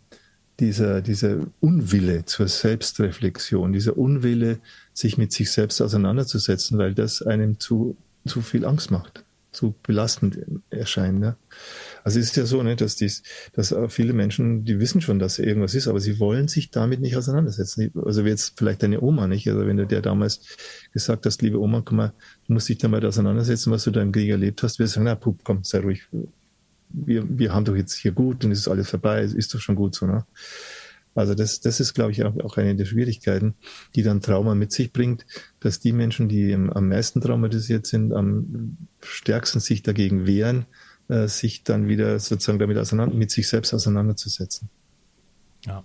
dieser, 0.59 1.01
dieser 1.01 1.39
Unwille 1.59 2.25
zur 2.25 2.47
Selbstreflexion, 2.47 3.73
dieser 3.73 3.97
Unwille, 3.97 4.59
sich 4.93 5.17
mit 5.17 5.31
sich 5.31 5.51
selbst 5.51 5.81
auseinanderzusetzen, 5.81 6.77
weil 6.77 6.93
das 6.93 7.21
einem 7.21 7.59
zu, 7.59 7.97
zu 8.25 8.41
viel 8.41 8.65
Angst 8.65 8.91
macht, 8.91 9.23
zu 9.51 9.75
belastend 9.83 10.39
erscheint. 10.69 11.19
Ne? 11.19 11.35
Also 12.07 12.21
es 12.21 12.27
ist 12.27 12.37
ja 12.37 12.45
so, 12.45 12.63
ne, 12.63 12.77
dass, 12.77 12.95
dies, 12.95 13.21
dass 13.51 13.75
viele 13.89 14.13
Menschen, 14.13 14.63
die 14.63 14.79
wissen 14.79 15.01
schon, 15.01 15.19
dass 15.19 15.39
irgendwas 15.39 15.75
ist, 15.75 15.89
aber 15.89 15.99
sie 15.99 16.21
wollen 16.21 16.47
sich 16.47 16.71
damit 16.71 17.01
nicht 17.01 17.17
auseinandersetzen. 17.17 17.91
Also 18.01 18.23
wie 18.23 18.29
jetzt 18.29 18.53
vielleicht 18.57 18.81
deine 18.81 19.01
Oma 19.01 19.27
nicht. 19.27 19.45
Also 19.49 19.67
wenn 19.67 19.75
du 19.75 19.85
dir 19.85 19.99
damals 19.99 20.39
gesagt 20.93 21.25
hast, 21.25 21.41
liebe 21.41 21.59
Oma, 21.59 21.81
komm 21.83 21.97
mal, 21.97 22.13
du 22.47 22.53
musst 22.53 22.69
dich 22.69 22.77
damit 22.77 23.03
auseinandersetzen, 23.03 23.71
was 23.71 23.83
du 23.83 23.91
da 23.91 24.01
im 24.01 24.13
Krieg 24.13 24.29
erlebt 24.29 24.63
hast, 24.63 24.79
wir 24.79 24.87
sagen, 24.87 25.03
na 25.03 25.15
Pup, 25.15 25.41
komm, 25.43 25.65
sei 25.65 25.79
ruhig. 25.79 26.03
wir, 26.91 27.25
wir 27.27 27.53
haben 27.53 27.65
doch 27.65 27.75
jetzt 27.75 27.95
hier 27.95 28.13
gut 28.13 28.45
und 28.45 28.53
es 28.53 28.59
ist 28.59 28.69
alles 28.69 28.89
vorbei, 28.89 29.21
es 29.21 29.33
ist 29.33 29.53
doch 29.53 29.59
schon 29.59 29.75
gut 29.75 29.93
so. 29.93 30.05
Ne? 30.05 30.25
Also 31.13 31.35
das, 31.35 31.59
das 31.59 31.81
ist, 31.81 31.93
glaube 31.93 32.11
ich, 32.11 32.23
auch, 32.23 32.39
auch 32.39 32.55
eine 32.55 32.73
der 32.73 32.85
Schwierigkeiten, 32.85 33.55
die 33.95 34.03
dann 34.03 34.21
Trauma 34.21 34.55
mit 34.55 34.71
sich 34.71 34.93
bringt, 34.93 35.25
dass 35.59 35.81
die 35.81 35.91
Menschen, 35.91 36.29
die 36.29 36.53
am 36.53 36.87
meisten 36.87 37.19
traumatisiert 37.19 37.85
sind, 37.85 38.13
am 38.13 38.77
stärksten 39.01 39.59
sich 39.59 39.83
dagegen 39.83 40.25
wehren, 40.25 40.67
äh, 41.09 41.27
sich 41.27 41.63
dann 41.63 41.87
wieder 41.87 42.19
sozusagen 42.19 42.59
damit 42.59 42.77
auseinander, 42.77 43.15
mit 43.15 43.31
sich 43.31 43.47
selbst 43.47 43.73
auseinanderzusetzen. 43.73 44.69
Ja. 45.65 45.83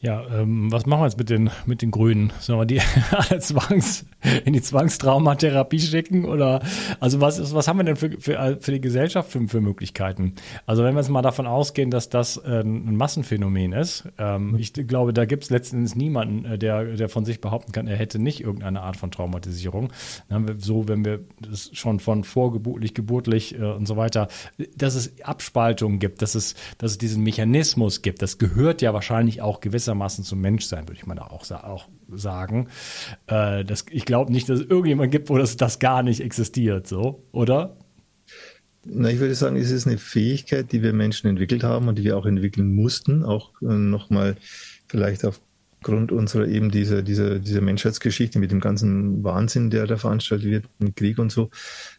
Ja, 0.00 0.24
ähm, 0.28 0.70
was 0.70 0.86
machen 0.86 1.00
wir 1.00 1.06
jetzt 1.06 1.18
mit 1.18 1.28
den, 1.28 1.50
mit 1.66 1.82
den 1.82 1.90
Grünen? 1.90 2.32
Sollen 2.38 2.60
wir 2.60 2.66
die 2.66 2.80
alle 3.10 3.40
Zwangs, 3.40 4.04
in 4.44 4.52
die 4.52 4.62
Zwangstraumatherapie 4.62 5.80
schicken? 5.80 6.24
Oder 6.24 6.60
also 7.00 7.20
was, 7.20 7.38
ist, 7.38 7.54
was 7.54 7.68
haben 7.68 7.78
wir 7.78 7.84
denn 7.84 7.96
für, 7.96 8.10
für, 8.20 8.58
für 8.60 8.72
die 8.72 8.80
Gesellschaft 8.80 9.30
für, 9.30 9.46
für 9.48 9.60
Möglichkeiten? 9.60 10.34
Also 10.66 10.84
wenn 10.84 10.94
wir 10.94 11.00
jetzt 11.00 11.10
mal 11.10 11.22
davon 11.22 11.46
ausgehen, 11.46 11.90
dass 11.90 12.08
das 12.08 12.36
äh, 12.36 12.60
ein 12.60 12.96
Massenphänomen 12.96 13.72
ist, 13.72 14.08
ähm, 14.18 14.56
ich 14.58 14.72
glaube, 14.72 15.12
da 15.12 15.24
gibt 15.24 15.44
es 15.44 15.50
letztendlich 15.50 15.96
niemanden, 15.96 16.44
äh, 16.44 16.58
der, 16.58 16.84
der 16.84 17.08
von 17.08 17.24
sich 17.24 17.40
behaupten 17.40 17.72
kann, 17.72 17.86
er 17.86 17.96
hätte 17.96 18.18
nicht 18.18 18.40
irgendeine 18.40 18.82
Art 18.82 18.96
von 18.96 19.10
Traumatisierung. 19.10 19.92
Dann 20.28 20.34
haben 20.34 20.48
wir 20.48 20.56
so, 20.58 20.88
wenn 20.88 21.04
wir 21.04 21.20
das 21.40 21.70
schon 21.72 22.00
von 22.00 22.24
vorgeburtlich, 22.24 22.94
geburtlich 22.94 23.58
äh, 23.58 23.64
und 23.64 23.86
so 23.86 23.96
weiter, 23.96 24.28
dass 24.76 24.94
es 24.94 25.12
Abspaltungen 25.22 25.98
gibt, 25.98 26.22
dass 26.22 26.34
es, 26.34 26.54
dass 26.78 26.92
es 26.92 26.98
diesen 26.98 27.22
Mechanismus 27.22 28.02
gibt, 28.02 28.22
das 28.22 28.38
gehört 28.38 28.82
ja 28.82 28.94
wahrscheinlich 28.94 29.42
auch 29.42 29.60
gewisse 29.60 29.78
gewissermaßen 29.88 30.24
zum 30.24 30.40
Menschsein, 30.40 30.88
würde 30.88 30.98
ich 30.98 31.06
mal 31.06 31.14
da 31.14 31.26
auch, 31.28 31.50
auch 31.50 31.86
sagen. 32.08 32.68
Äh, 33.26 33.64
das, 33.64 33.86
ich 33.90 34.04
glaube 34.04 34.32
nicht, 34.32 34.48
dass 34.48 34.60
es 34.60 34.66
irgendjemand 34.66 35.12
gibt, 35.12 35.28
wo 35.28 35.38
das, 35.38 35.56
das 35.56 35.78
gar 35.78 36.02
nicht 36.02 36.20
existiert, 36.20 36.86
so, 36.86 37.22
oder? 37.32 37.76
Na, 38.84 39.10
ich 39.10 39.18
würde 39.18 39.34
sagen, 39.34 39.56
es 39.56 39.70
ist 39.70 39.86
eine 39.86 39.98
Fähigkeit, 39.98 40.72
die 40.72 40.82
wir 40.82 40.92
Menschen 40.92 41.28
entwickelt 41.28 41.62
haben 41.62 41.88
und 41.88 41.98
die 41.98 42.04
wir 42.04 42.16
auch 42.16 42.26
entwickeln 42.26 42.74
mussten, 42.74 43.22
auch 43.24 43.52
äh, 43.60 43.66
nochmal 43.66 44.36
vielleicht 44.88 45.24
aufgrund 45.24 46.10
unserer 46.10 46.46
eben 46.46 46.70
dieser, 46.70 47.02
dieser, 47.02 47.38
dieser 47.38 47.60
Menschheitsgeschichte 47.60 48.38
mit 48.38 48.50
dem 48.50 48.60
ganzen 48.60 49.22
Wahnsinn, 49.22 49.70
der 49.70 49.86
da 49.86 49.96
veranstaltet 49.96 50.50
wird, 50.50 50.64
mit 50.78 50.96
Krieg 50.96 51.18
und 51.18 51.30
so. 51.30 51.50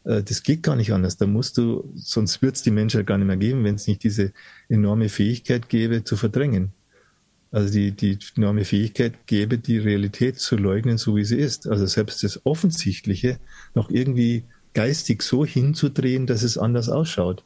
Äh, 0.04 0.24
das 0.24 0.42
geht 0.42 0.64
gar 0.64 0.76
nicht 0.76 0.92
anders. 0.92 1.18
Da 1.18 1.28
musst 1.28 1.58
du, 1.58 1.92
sonst 1.96 2.42
wird 2.42 2.56
es 2.56 2.64
die 2.64 2.72
Menschheit 2.72 3.06
gar 3.06 3.18
nicht 3.18 3.28
mehr 3.28 3.38
geben, 3.38 3.64
wenn 3.64 3.76
es 3.76 3.88
nicht 3.88 4.04
diese 4.04 4.32
enorme 4.68 5.10
Fähigkeit 5.10 5.70
gäbe, 5.70 6.04
zu 6.04 6.16
verdrängen. 6.18 6.72
Also 7.52 7.74
die, 7.74 7.92
die 7.92 8.20
enorme 8.36 8.64
Fähigkeit 8.64 9.26
gäbe, 9.26 9.58
die 9.58 9.80
Realität 9.80 10.40
zu 10.40 10.56
leugnen, 10.56 10.98
so 10.98 11.16
wie 11.16 11.26
sie 11.26 11.38
ist. 11.38 11.68
Also 11.68 11.86
selbst 11.88 12.24
das 12.24 12.46
Offensichtliche 12.46 13.40
noch 13.74 13.90
irgendwie 13.90 14.44
geistig 14.74 15.24
so 15.24 15.46
hinzudrehen, 15.46 16.28
dass 16.28 16.44
es 16.44 16.58
anders 16.58 16.90
ausschaut. 16.90 17.44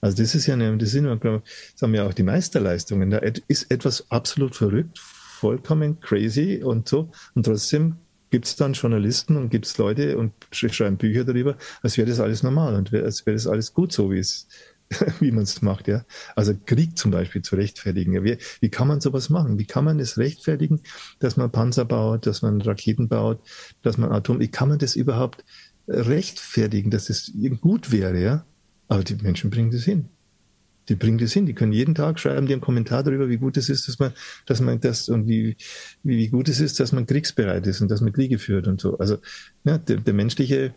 Also 0.00 0.16
das 0.16 0.34
ist 0.34 0.46
ja 0.46 0.54
eine, 0.54 0.76
das 0.78 0.90
sind, 0.90 1.04
das 1.04 1.82
haben 1.82 1.94
ja 1.94 2.06
auch 2.06 2.14
die 2.14 2.22
Meisterleistungen. 2.22 3.10
Da 3.10 3.18
ist 3.18 3.70
etwas 3.70 4.10
absolut 4.10 4.56
verrückt, 4.56 4.98
vollkommen 4.98 6.00
crazy 6.00 6.62
und 6.64 6.88
so. 6.88 7.10
Und 7.34 7.44
trotzdem 7.44 7.96
gibt 8.30 8.46
es 8.46 8.56
dann 8.56 8.72
Journalisten 8.72 9.36
und 9.36 9.50
gibt 9.50 9.66
es 9.66 9.76
Leute 9.78 10.16
und 10.16 10.32
schreiben 10.52 10.96
Bücher 10.96 11.24
darüber, 11.24 11.56
als 11.82 11.98
wäre 11.98 12.08
das 12.08 12.20
alles 12.20 12.42
normal 12.42 12.76
und 12.76 12.92
als 12.94 13.26
wäre 13.26 13.36
das 13.36 13.46
alles 13.46 13.74
gut 13.74 13.92
so, 13.92 14.10
wie 14.10 14.18
es, 14.18 14.46
wie 15.20 15.30
man 15.30 15.44
es 15.44 15.62
macht, 15.62 15.88
ja. 15.88 16.04
Also 16.34 16.54
Krieg 16.66 16.98
zum 16.98 17.10
Beispiel 17.10 17.42
zu 17.42 17.56
rechtfertigen. 17.56 18.24
Wie, 18.24 18.38
wie 18.60 18.68
kann 18.68 18.88
man 18.88 19.00
sowas 19.00 19.30
machen? 19.30 19.58
Wie 19.58 19.64
kann 19.64 19.84
man 19.84 20.00
es 20.00 20.18
rechtfertigen, 20.18 20.80
dass 21.20 21.36
man 21.36 21.50
Panzer 21.50 21.84
baut, 21.84 22.26
dass 22.26 22.42
man 22.42 22.60
Raketen 22.60 23.08
baut, 23.08 23.40
dass 23.82 23.98
man 23.98 24.10
Atom, 24.10 24.40
wie 24.40 24.48
kann 24.48 24.68
man 24.68 24.78
das 24.78 24.96
überhaupt 24.96 25.44
rechtfertigen, 25.88 26.90
dass 26.90 27.08
es 27.10 27.32
das 27.34 27.60
gut 27.60 27.92
wäre, 27.92 28.20
ja? 28.20 28.44
Aber 28.88 29.04
die 29.04 29.14
Menschen 29.14 29.50
bringen 29.50 29.70
das 29.70 29.84
hin. 29.84 30.08
Die 30.88 30.96
bringen 30.96 31.18
das 31.18 31.32
hin. 31.32 31.46
Die 31.46 31.54
können 31.54 31.72
jeden 31.72 31.94
Tag 31.94 32.18
schreiben 32.18 32.46
die 32.46 32.52
einen 32.52 32.60
Kommentar 32.60 33.04
darüber, 33.04 33.28
wie 33.28 33.36
gut 33.36 33.56
es 33.56 33.68
ist, 33.68 33.86
dass 33.86 34.00
man, 34.00 34.12
dass 34.46 34.60
man 34.60 34.80
das 34.80 35.08
und 35.08 35.28
wie, 35.28 35.56
wie, 36.02 36.16
wie 36.16 36.28
gut 36.28 36.48
es 36.48 36.58
ist, 36.58 36.80
dass 36.80 36.90
man 36.90 37.06
kriegsbereit 37.06 37.66
ist 37.68 37.80
und 37.80 37.90
dass 37.90 38.00
man 38.00 38.12
Kriege 38.12 38.38
führt 38.38 38.66
und 38.66 38.80
so. 38.80 38.98
Also, 38.98 39.18
ja, 39.64 39.78
der, 39.78 39.98
der 39.98 40.14
menschliche 40.14 40.74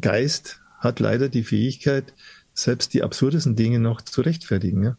Geist 0.00 0.60
hat 0.78 1.00
leider 1.00 1.28
die 1.28 1.42
Fähigkeit, 1.42 2.14
selbst 2.54 2.94
die 2.94 3.02
absurdesten 3.02 3.56
Dinge 3.56 3.78
noch 3.78 4.00
zu 4.00 4.20
rechtfertigen. 4.20 4.84
Ja? 4.84 4.96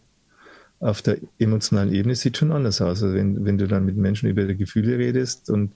Auf 0.79 1.01
der 1.01 1.17
emotionalen 1.39 1.93
Ebene 1.93 2.15
sieht 2.15 2.37
schon 2.37 2.51
anders 2.51 2.81
aus. 2.81 3.03
Also 3.03 3.15
wenn, 3.15 3.45
wenn 3.45 3.57
du 3.57 3.67
dann 3.67 3.85
mit 3.85 3.95
Menschen 3.95 4.29
über 4.29 4.45
die 4.45 4.57
Gefühle 4.57 4.97
redest 4.97 5.49
und 5.49 5.73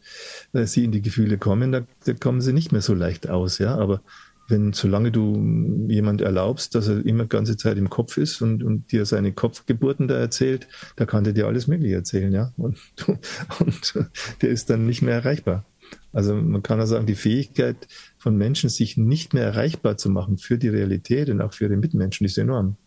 äh, 0.53 0.65
sie 0.65 0.83
in 0.83 0.91
die 0.91 1.01
Gefühle 1.01 1.37
kommen, 1.37 1.71
da, 1.71 1.81
da 2.05 2.13
kommen 2.13 2.41
sie 2.41 2.53
nicht 2.53 2.71
mehr 2.71 2.81
so 2.81 2.93
leicht 2.93 3.29
aus. 3.29 3.57
Ja, 3.59 3.75
aber 3.75 4.01
wenn, 4.49 4.73
solange 4.73 5.11
du 5.11 5.87
jemand 5.87 6.21
erlaubst, 6.21 6.75
dass 6.75 6.87
er 6.87 7.05
immer 7.05 7.25
ganze 7.25 7.57
Zeit 7.57 7.77
im 7.77 7.89
Kopf 7.89 8.17
ist 8.17 8.41
und, 8.41 8.63
und 8.63 8.91
dir 8.91 9.05
seine 9.05 9.33
Kopfgeburten 9.33 10.07
da 10.07 10.15
erzählt, 10.15 10.67
da 10.95 11.05
kann 11.05 11.23
der 11.23 11.33
dir 11.33 11.47
alles 11.47 11.67
Mögliche 11.67 11.95
erzählen, 11.95 12.31
ja. 12.31 12.53
Und, 12.57 12.77
und 13.59 13.93
der 14.41 14.49
ist 14.49 14.69
dann 14.69 14.85
nicht 14.85 15.01
mehr 15.01 15.15
erreichbar. 15.15 15.65
Also 16.13 16.35
man 16.35 16.63
kann 16.63 16.81
auch 16.81 16.85
sagen, 16.85 17.05
die 17.05 17.15
Fähigkeit 17.15 17.75
von 18.17 18.37
Menschen, 18.37 18.69
sich 18.69 18.97
nicht 18.97 19.33
mehr 19.33 19.43
erreichbar 19.43 19.97
zu 19.97 20.09
machen 20.09 20.37
für 20.37 20.57
die 20.57 20.69
Realität 20.69 21.29
und 21.29 21.41
auch 21.41 21.53
für 21.53 21.69
den 21.69 21.79
Mitmenschen, 21.79 22.25
ist 22.25 22.37
enorm. 22.37 22.77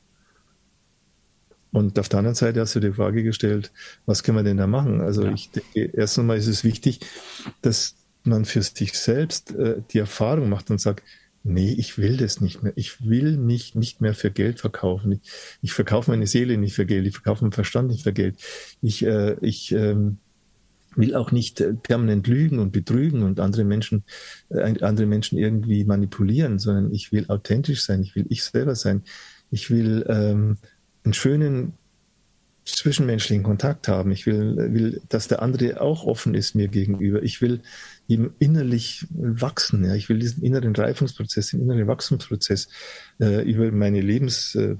Und 1.72 1.98
auf 1.98 2.08
der 2.08 2.18
anderen 2.18 2.34
Seite 2.34 2.60
hast 2.60 2.74
du 2.74 2.80
die 2.80 2.92
Frage 2.92 3.22
gestellt, 3.22 3.70
was 4.06 4.22
können 4.22 4.38
wir 4.38 4.42
denn 4.42 4.56
da 4.56 4.66
machen? 4.66 5.00
Also 5.00 5.24
ja. 5.24 5.32
ich 5.32 5.50
denke, 5.50 5.96
erst 5.96 6.18
einmal 6.18 6.36
ist 6.36 6.48
es 6.48 6.64
wichtig, 6.64 7.00
dass 7.62 7.94
man 8.24 8.44
für 8.44 8.62
sich 8.62 8.94
selbst 8.94 9.52
äh, 9.54 9.80
die 9.92 9.98
Erfahrung 9.98 10.48
macht 10.48 10.70
und 10.70 10.80
sagt, 10.80 11.04
nee, 11.42 11.72
ich 11.72 11.96
will 11.96 12.16
das 12.16 12.40
nicht 12.40 12.62
mehr. 12.62 12.72
Ich 12.76 13.06
will 13.06 13.36
mich 13.36 13.74
nicht 13.74 14.00
mehr 14.00 14.14
für 14.14 14.30
Geld 14.30 14.60
verkaufen. 14.60 15.12
Ich, 15.12 15.20
ich 15.62 15.72
verkaufe 15.72 16.10
meine 16.10 16.26
Seele 16.26 16.58
nicht 16.58 16.74
für 16.74 16.86
Geld. 16.86 17.06
Ich 17.06 17.14
verkaufe 17.14 17.44
meinen 17.44 17.52
Verstand 17.52 17.88
nicht 17.88 18.02
für 18.02 18.12
Geld. 18.12 18.36
Ich, 18.82 19.04
äh, 19.04 19.36
ich 19.40 19.72
ähm, 19.72 20.18
will 20.96 21.14
auch 21.14 21.32
nicht 21.32 21.60
äh, 21.60 21.74
permanent 21.74 22.26
lügen 22.26 22.58
und 22.58 22.72
betrügen 22.72 23.22
und 23.22 23.40
andere 23.40 23.64
Menschen, 23.64 24.04
äh, 24.48 24.74
andere 24.82 25.06
Menschen 25.06 25.38
irgendwie 25.38 25.84
manipulieren, 25.84 26.58
sondern 26.58 26.92
ich 26.92 27.12
will 27.12 27.26
authentisch 27.28 27.84
sein, 27.84 28.02
ich 28.02 28.14
will 28.16 28.26
ich 28.28 28.42
selber 28.42 28.74
sein. 28.74 29.02
Ich 29.50 29.70
will 29.70 30.04
ähm, 30.08 30.58
einen 31.04 31.14
schönen 31.14 31.72
zwischenmenschlichen 32.64 33.42
Kontakt 33.42 33.88
haben. 33.88 34.12
Ich 34.12 34.26
will, 34.26 34.56
will, 34.56 35.00
dass 35.08 35.28
der 35.28 35.42
andere 35.42 35.80
auch 35.80 36.04
offen 36.04 36.34
ist 36.34 36.54
mir 36.54 36.68
gegenüber. 36.68 37.22
Ich 37.22 37.40
will 37.40 37.62
ihm 38.06 38.32
innerlich 38.38 39.06
wachsen. 39.10 39.84
Ja. 39.84 39.94
Ich 39.94 40.08
will 40.08 40.18
diesen 40.18 40.42
inneren 40.42 40.74
Reifungsprozess, 40.74 41.50
den 41.50 41.62
inneren 41.62 41.86
Wachstumsprozess 41.86 42.68
äh, 43.20 43.42
über 43.50 43.70
meine 43.72 44.00
Lebens 44.00 44.54
äh, 44.54 44.76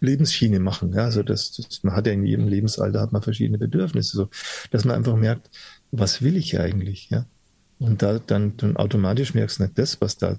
Lebensschiene 0.00 0.60
machen. 0.60 0.92
Ja, 0.92 1.04
also 1.04 1.22
das, 1.22 1.52
das, 1.52 1.82
man 1.82 1.94
hat 1.94 2.06
ja 2.06 2.12
in 2.12 2.24
jedem 2.24 2.48
Lebensalter 2.48 3.00
hat 3.00 3.12
man 3.12 3.22
verschiedene 3.22 3.58
Bedürfnisse, 3.58 4.16
so 4.16 4.28
dass 4.70 4.84
man 4.84 4.96
einfach 4.96 5.16
merkt, 5.16 5.50
was 5.90 6.22
will 6.22 6.36
ich 6.36 6.58
eigentlich, 6.58 7.10
ja? 7.10 7.26
Und 7.78 8.02
da 8.02 8.18
dann, 8.18 8.56
dann 8.56 8.76
automatisch 8.76 9.34
merkst 9.34 9.60
du, 9.60 9.68
das, 9.74 10.00
was 10.00 10.18
da 10.18 10.38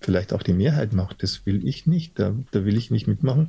vielleicht 0.00 0.32
auch 0.32 0.42
die 0.42 0.52
Mehrheit 0.52 0.92
macht, 0.92 1.22
das 1.22 1.44
will 1.44 1.66
ich 1.66 1.86
nicht, 1.86 2.18
da, 2.18 2.34
da 2.52 2.64
will 2.64 2.76
ich 2.76 2.90
nicht 2.90 3.08
mitmachen 3.08 3.48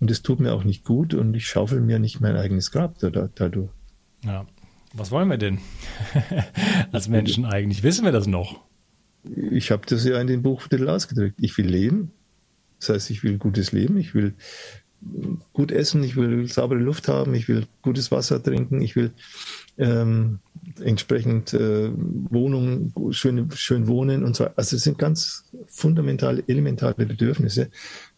und 0.00 0.10
es 0.10 0.22
tut 0.22 0.40
mir 0.40 0.52
auch 0.52 0.64
nicht 0.64 0.84
gut 0.84 1.14
und 1.14 1.34
ich 1.34 1.46
schaufel 1.46 1.80
mir 1.80 1.98
nicht 1.98 2.20
mein 2.20 2.36
eigenes 2.36 2.72
Grab 2.72 2.98
dadurch. 2.98 3.70
Ja, 4.24 4.46
was 4.92 5.10
wollen 5.10 5.28
wir 5.28 5.38
denn 5.38 5.58
als 6.92 7.08
Menschen 7.08 7.44
eigentlich? 7.44 7.82
Wissen 7.82 8.04
wir 8.04 8.12
das 8.12 8.26
noch? 8.26 8.60
Ich 9.50 9.70
habe 9.70 9.86
das 9.86 10.04
ja 10.04 10.20
in 10.20 10.26
dem 10.26 10.42
Buch 10.42 10.66
ausgedrückt. 10.86 11.36
Ich 11.40 11.56
will 11.58 11.66
leben, 11.66 12.12
das 12.78 12.88
heißt, 12.90 13.10
ich 13.10 13.22
will 13.22 13.38
gutes 13.38 13.72
Leben, 13.72 13.96
ich 13.96 14.14
will 14.14 14.34
gut 15.52 15.72
essen, 15.72 16.02
ich 16.02 16.16
will 16.16 16.48
saubere 16.48 16.78
Luft 16.78 17.08
haben, 17.08 17.34
ich 17.34 17.48
will 17.48 17.66
gutes 17.82 18.10
Wasser 18.10 18.42
trinken, 18.42 18.80
ich 18.80 18.96
will 18.96 19.12
ähm, 19.78 20.40
entsprechend 20.80 21.52
äh, 21.52 21.90
Wohnung, 21.94 22.92
schön, 23.10 23.50
schön 23.52 23.86
wohnen 23.86 24.24
und 24.24 24.36
so. 24.36 24.46
Also 24.56 24.76
es 24.76 24.82
sind 24.82 24.98
ganz 24.98 25.44
fundamentale, 25.66 26.42
elementare 26.46 27.06
Bedürfnisse, 27.06 27.70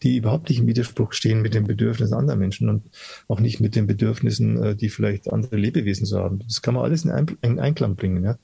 die 0.03 0.17
überhaupt 0.17 0.49
nicht 0.49 0.59
im 0.59 0.67
Widerspruch 0.67 1.13
stehen 1.13 1.41
mit 1.41 1.53
den 1.53 1.65
Bedürfnissen 1.65 2.15
anderer 2.15 2.37
Menschen 2.37 2.69
und 2.69 2.83
auch 3.27 3.39
nicht 3.39 3.59
mit 3.59 3.75
den 3.75 3.87
Bedürfnissen, 3.87 4.61
äh, 4.63 4.75
die 4.75 4.89
vielleicht 4.89 5.31
andere 5.31 5.57
Lebewesen 5.57 6.05
so 6.05 6.19
haben. 6.19 6.39
Das 6.39 6.61
kann 6.61 6.73
man 6.73 6.83
alles 6.83 7.05
in 7.05 7.59
Einklang 7.59 7.95
bringen. 7.95 8.23
Ja? 8.23 8.37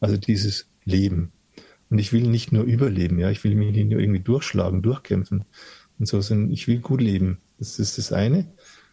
Also 0.00 0.16
dieses 0.16 0.66
Leben. 0.84 1.32
Und 1.92 1.98
ich 1.98 2.14
will 2.14 2.26
nicht 2.26 2.52
nur 2.52 2.64
überleben, 2.64 3.18
ja, 3.18 3.30
ich 3.30 3.44
will 3.44 3.54
mich 3.54 3.70
nicht 3.70 3.90
nur 3.90 4.00
irgendwie 4.00 4.22
durchschlagen, 4.22 4.80
durchkämpfen 4.80 5.44
und 5.98 6.06
so, 6.06 6.22
sondern 6.22 6.50
ich 6.50 6.66
will 6.66 6.78
gut 6.78 7.02
leben. 7.02 7.36
Das 7.58 7.78
ist 7.78 7.98
das 7.98 8.14
eine. 8.14 8.46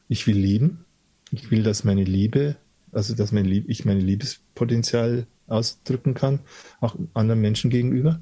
Ich 0.10 0.28
will 0.28 0.36
lieben. 0.36 0.84
Ich 1.32 1.50
will, 1.50 1.64
dass 1.64 1.86
meine 1.86 2.04
Liebe, 2.04 2.58
also 2.92 3.16
dass 3.16 3.32
mein 3.32 3.46
Lieb, 3.46 3.70
ich 3.70 3.86
mein 3.86 4.02
Liebespotenzial 4.02 5.28
ausdrücken 5.48 6.14
kann, 6.14 6.42
auch 6.82 6.98
anderen 7.14 7.40
Menschen 7.40 7.70
gegenüber. 7.70 8.22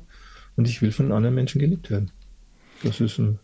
Und 0.57 0.67
ich 0.67 0.79
will 0.83 0.91
von 0.91 1.11
anderen 1.11 1.33
Menschen 1.33 1.59
geliebt 1.59 1.89
werden. 1.89 2.11
Das 2.83 3.01
ist 3.01 3.17
ein, 3.17 3.39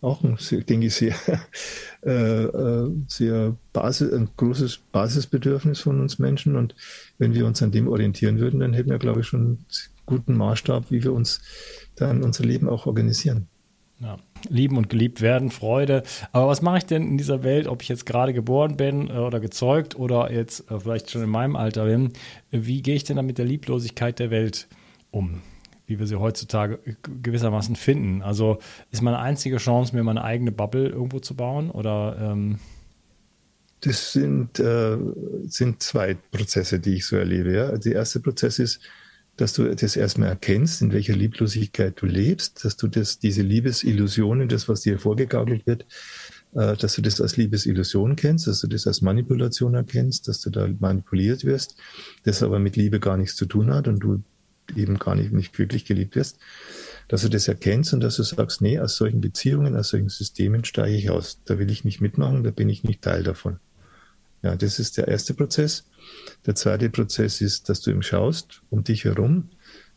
auch 0.00 0.24
ein, 0.24 0.36
denke 0.68 0.88
ich, 0.88 0.94
sehr, 0.96 1.14
äh, 2.04 2.42
äh, 2.42 2.90
sehr 3.06 3.56
Basis, 3.72 4.12
ein 4.12 4.30
großes 4.36 4.80
Basisbedürfnis 4.90 5.78
von 5.78 6.00
uns 6.00 6.18
Menschen. 6.18 6.56
Und 6.56 6.74
wenn 7.18 7.34
wir 7.34 7.46
uns 7.46 7.62
an 7.62 7.70
dem 7.70 7.86
orientieren 7.86 8.40
würden, 8.40 8.58
dann 8.58 8.72
hätten 8.72 8.90
wir, 8.90 8.98
glaube 8.98 9.20
ich, 9.20 9.28
schon 9.28 9.58
guten 10.06 10.36
Maßstab, 10.36 10.90
wie 10.90 11.02
wir 11.02 11.12
uns 11.12 11.40
dann 11.96 12.22
unser 12.22 12.44
Leben 12.44 12.68
auch 12.68 12.86
organisieren. 12.86 13.48
Ja. 13.98 14.18
Lieben 14.48 14.76
und 14.76 14.90
geliebt 14.90 15.22
werden, 15.22 15.50
Freude. 15.50 16.02
Aber 16.32 16.48
was 16.48 16.60
mache 16.60 16.78
ich 16.78 16.86
denn 16.86 17.02
in 17.02 17.18
dieser 17.18 17.42
Welt, 17.42 17.66
ob 17.66 17.82
ich 17.82 17.88
jetzt 17.88 18.04
gerade 18.04 18.34
geboren 18.34 18.76
bin 18.76 19.08
äh, 19.08 19.14
oder 19.14 19.40
gezeugt 19.40 19.98
oder 19.98 20.30
jetzt 20.30 20.70
äh, 20.70 20.80
vielleicht 20.80 21.10
schon 21.10 21.22
in 21.22 21.30
meinem 21.30 21.56
Alter 21.56 21.86
bin? 21.86 22.12
Wie 22.50 22.82
gehe 22.82 22.94
ich 22.94 23.04
denn 23.04 23.16
dann 23.16 23.26
mit 23.26 23.38
der 23.38 23.46
Lieblosigkeit 23.46 24.18
der 24.18 24.30
Welt 24.30 24.68
um? 25.10 25.40
Wie 25.86 25.98
wir 25.98 26.06
sie 26.06 26.16
heutzutage 26.16 26.78
gewissermaßen 27.22 27.76
finden. 27.76 28.20
Also 28.20 28.58
ist 28.90 29.02
meine 29.02 29.18
einzige 29.18 29.56
Chance, 29.56 29.94
mir 29.94 30.02
meine 30.02 30.24
eigene 30.24 30.52
Bubble 30.52 30.88
irgendwo 30.88 31.20
zu 31.20 31.34
bauen 31.34 31.70
oder 31.70 32.16
ähm 32.20 32.58
das 33.82 34.12
sind, 34.12 34.58
äh, 34.58 34.96
sind 35.46 35.82
zwei 35.82 36.14
Prozesse, 36.14 36.80
die 36.80 36.94
ich 36.94 37.06
so 37.06 37.16
erlebe. 37.16 37.54
Ja. 37.54 37.76
Der 37.76 37.92
erste 37.92 38.20
Prozess 38.20 38.58
ist, 38.58 38.80
dass 39.36 39.52
du 39.52 39.74
das 39.74 39.96
erstmal 39.96 40.30
erkennst, 40.30 40.80
in 40.82 40.92
welcher 40.92 41.14
Lieblosigkeit 41.14 42.00
du 42.00 42.06
lebst, 42.06 42.64
dass 42.64 42.76
du 42.76 42.88
das, 42.88 43.18
diese 43.18 43.42
Liebesillusionen, 43.42 44.48
das, 44.48 44.68
was 44.68 44.80
dir 44.80 44.98
vorgegagelt 44.98 45.66
wird, 45.66 45.86
äh, 46.54 46.76
dass 46.76 46.94
du 46.94 47.02
das 47.02 47.20
als 47.20 47.36
Liebesillusion 47.36 48.16
kennst, 48.16 48.46
dass 48.46 48.60
du 48.60 48.66
das 48.66 48.86
als 48.86 49.02
Manipulation 49.02 49.74
erkennst, 49.74 50.28
dass 50.28 50.40
du 50.40 50.50
da 50.50 50.68
manipuliert 50.80 51.44
wirst, 51.44 51.76
das 52.24 52.42
aber 52.42 52.58
mit 52.58 52.76
Liebe 52.76 52.98
gar 52.98 53.16
nichts 53.16 53.36
zu 53.36 53.46
tun 53.46 53.72
hat 53.72 53.88
und 53.88 54.00
du 54.00 54.22
eben 54.74 54.98
gar 54.98 55.14
nicht, 55.14 55.32
nicht 55.32 55.58
wirklich 55.58 55.84
geliebt 55.84 56.16
wirst, 56.16 56.38
dass 57.08 57.22
du 57.22 57.28
das 57.28 57.46
erkennst 57.46 57.92
und 57.94 58.00
dass 58.00 58.16
du 58.16 58.22
sagst, 58.22 58.62
nee, 58.62 58.78
aus 58.80 58.96
solchen 58.96 59.20
Beziehungen, 59.20 59.76
aus 59.76 59.90
solchen 59.90 60.08
Systemen 60.08 60.64
steige 60.64 60.96
ich 60.96 61.10
aus. 61.10 61.40
Da 61.44 61.58
will 61.58 61.70
ich 61.70 61.84
nicht 61.84 62.00
mitmachen, 62.00 62.42
da 62.42 62.50
bin 62.50 62.68
ich 62.68 62.82
nicht 62.82 63.02
Teil 63.02 63.22
davon. 63.22 63.60
Ja, 64.46 64.54
das 64.54 64.78
ist 64.78 64.96
der 64.96 65.08
erste 65.08 65.34
Prozess. 65.34 65.90
Der 66.46 66.54
zweite 66.54 66.88
Prozess 66.88 67.40
ist, 67.40 67.68
dass 67.68 67.80
du 67.80 67.90
eben 67.90 68.04
schaust, 68.04 68.62
um 68.70 68.84
dich 68.84 69.04
herum, 69.04 69.48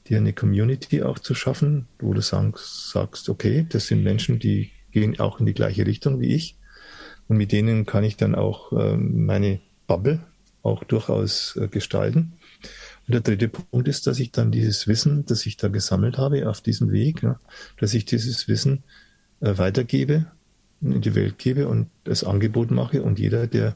dir 0.08 0.18
eine 0.18 0.34
Community 0.34 1.04
auch 1.04 1.20
zu 1.20 1.36
schaffen, 1.36 1.88
wo 2.00 2.16
du 2.16 2.22
sagst, 2.22 3.30
okay, 3.30 3.68
das 3.70 3.86
sind 3.86 4.02
Menschen, 4.02 4.40
die 4.40 4.72
gehen 4.90 5.20
auch 5.20 5.40
in 5.40 5.46
die 5.46 5.54
gleiche 5.54 5.86
Richtung 5.86 6.20
wie 6.20 6.34
ich. 6.34 6.58
Und 7.28 7.38
mit 7.38 7.52
denen 7.52 7.86
kann 7.86 8.04
ich 8.04 8.18
dann 8.18 8.34
auch 8.34 8.74
äh, 8.74 8.98
meine 8.98 9.60
Bubble 9.86 10.20
auch 10.64 10.84
durchaus 10.84 11.56
äh, 11.56 11.68
gestalten. 11.68 12.34
Und 13.08 13.14
der 13.14 13.22
dritte 13.22 13.50
Punkt 13.50 13.88
ist, 13.88 14.08
dass 14.08 14.20
ich 14.20 14.32
dann 14.32 14.52
dieses 14.52 14.88
Wissen, 14.88 15.28
das 15.28 15.46
ich 15.46 15.58
da 15.58 15.68
gesammelt 15.68 16.18
habe 16.18 16.50
auf 16.50 16.62
diesem 16.62 16.92
Weg, 16.92 17.24
dass 17.80 17.94
ich 17.94 18.06
dieses 18.06 18.48
Wissen 18.48 18.82
äh, 19.42 19.60
weitergebe, 19.60 20.26
in 20.82 21.02
die 21.02 21.16
Welt 21.16 21.38
gebe 21.38 21.68
und 21.68 21.90
das 22.04 22.24
Angebot 22.24 22.72
mache 22.72 23.04
und 23.04 23.20
jeder, 23.20 23.48
der 23.48 23.76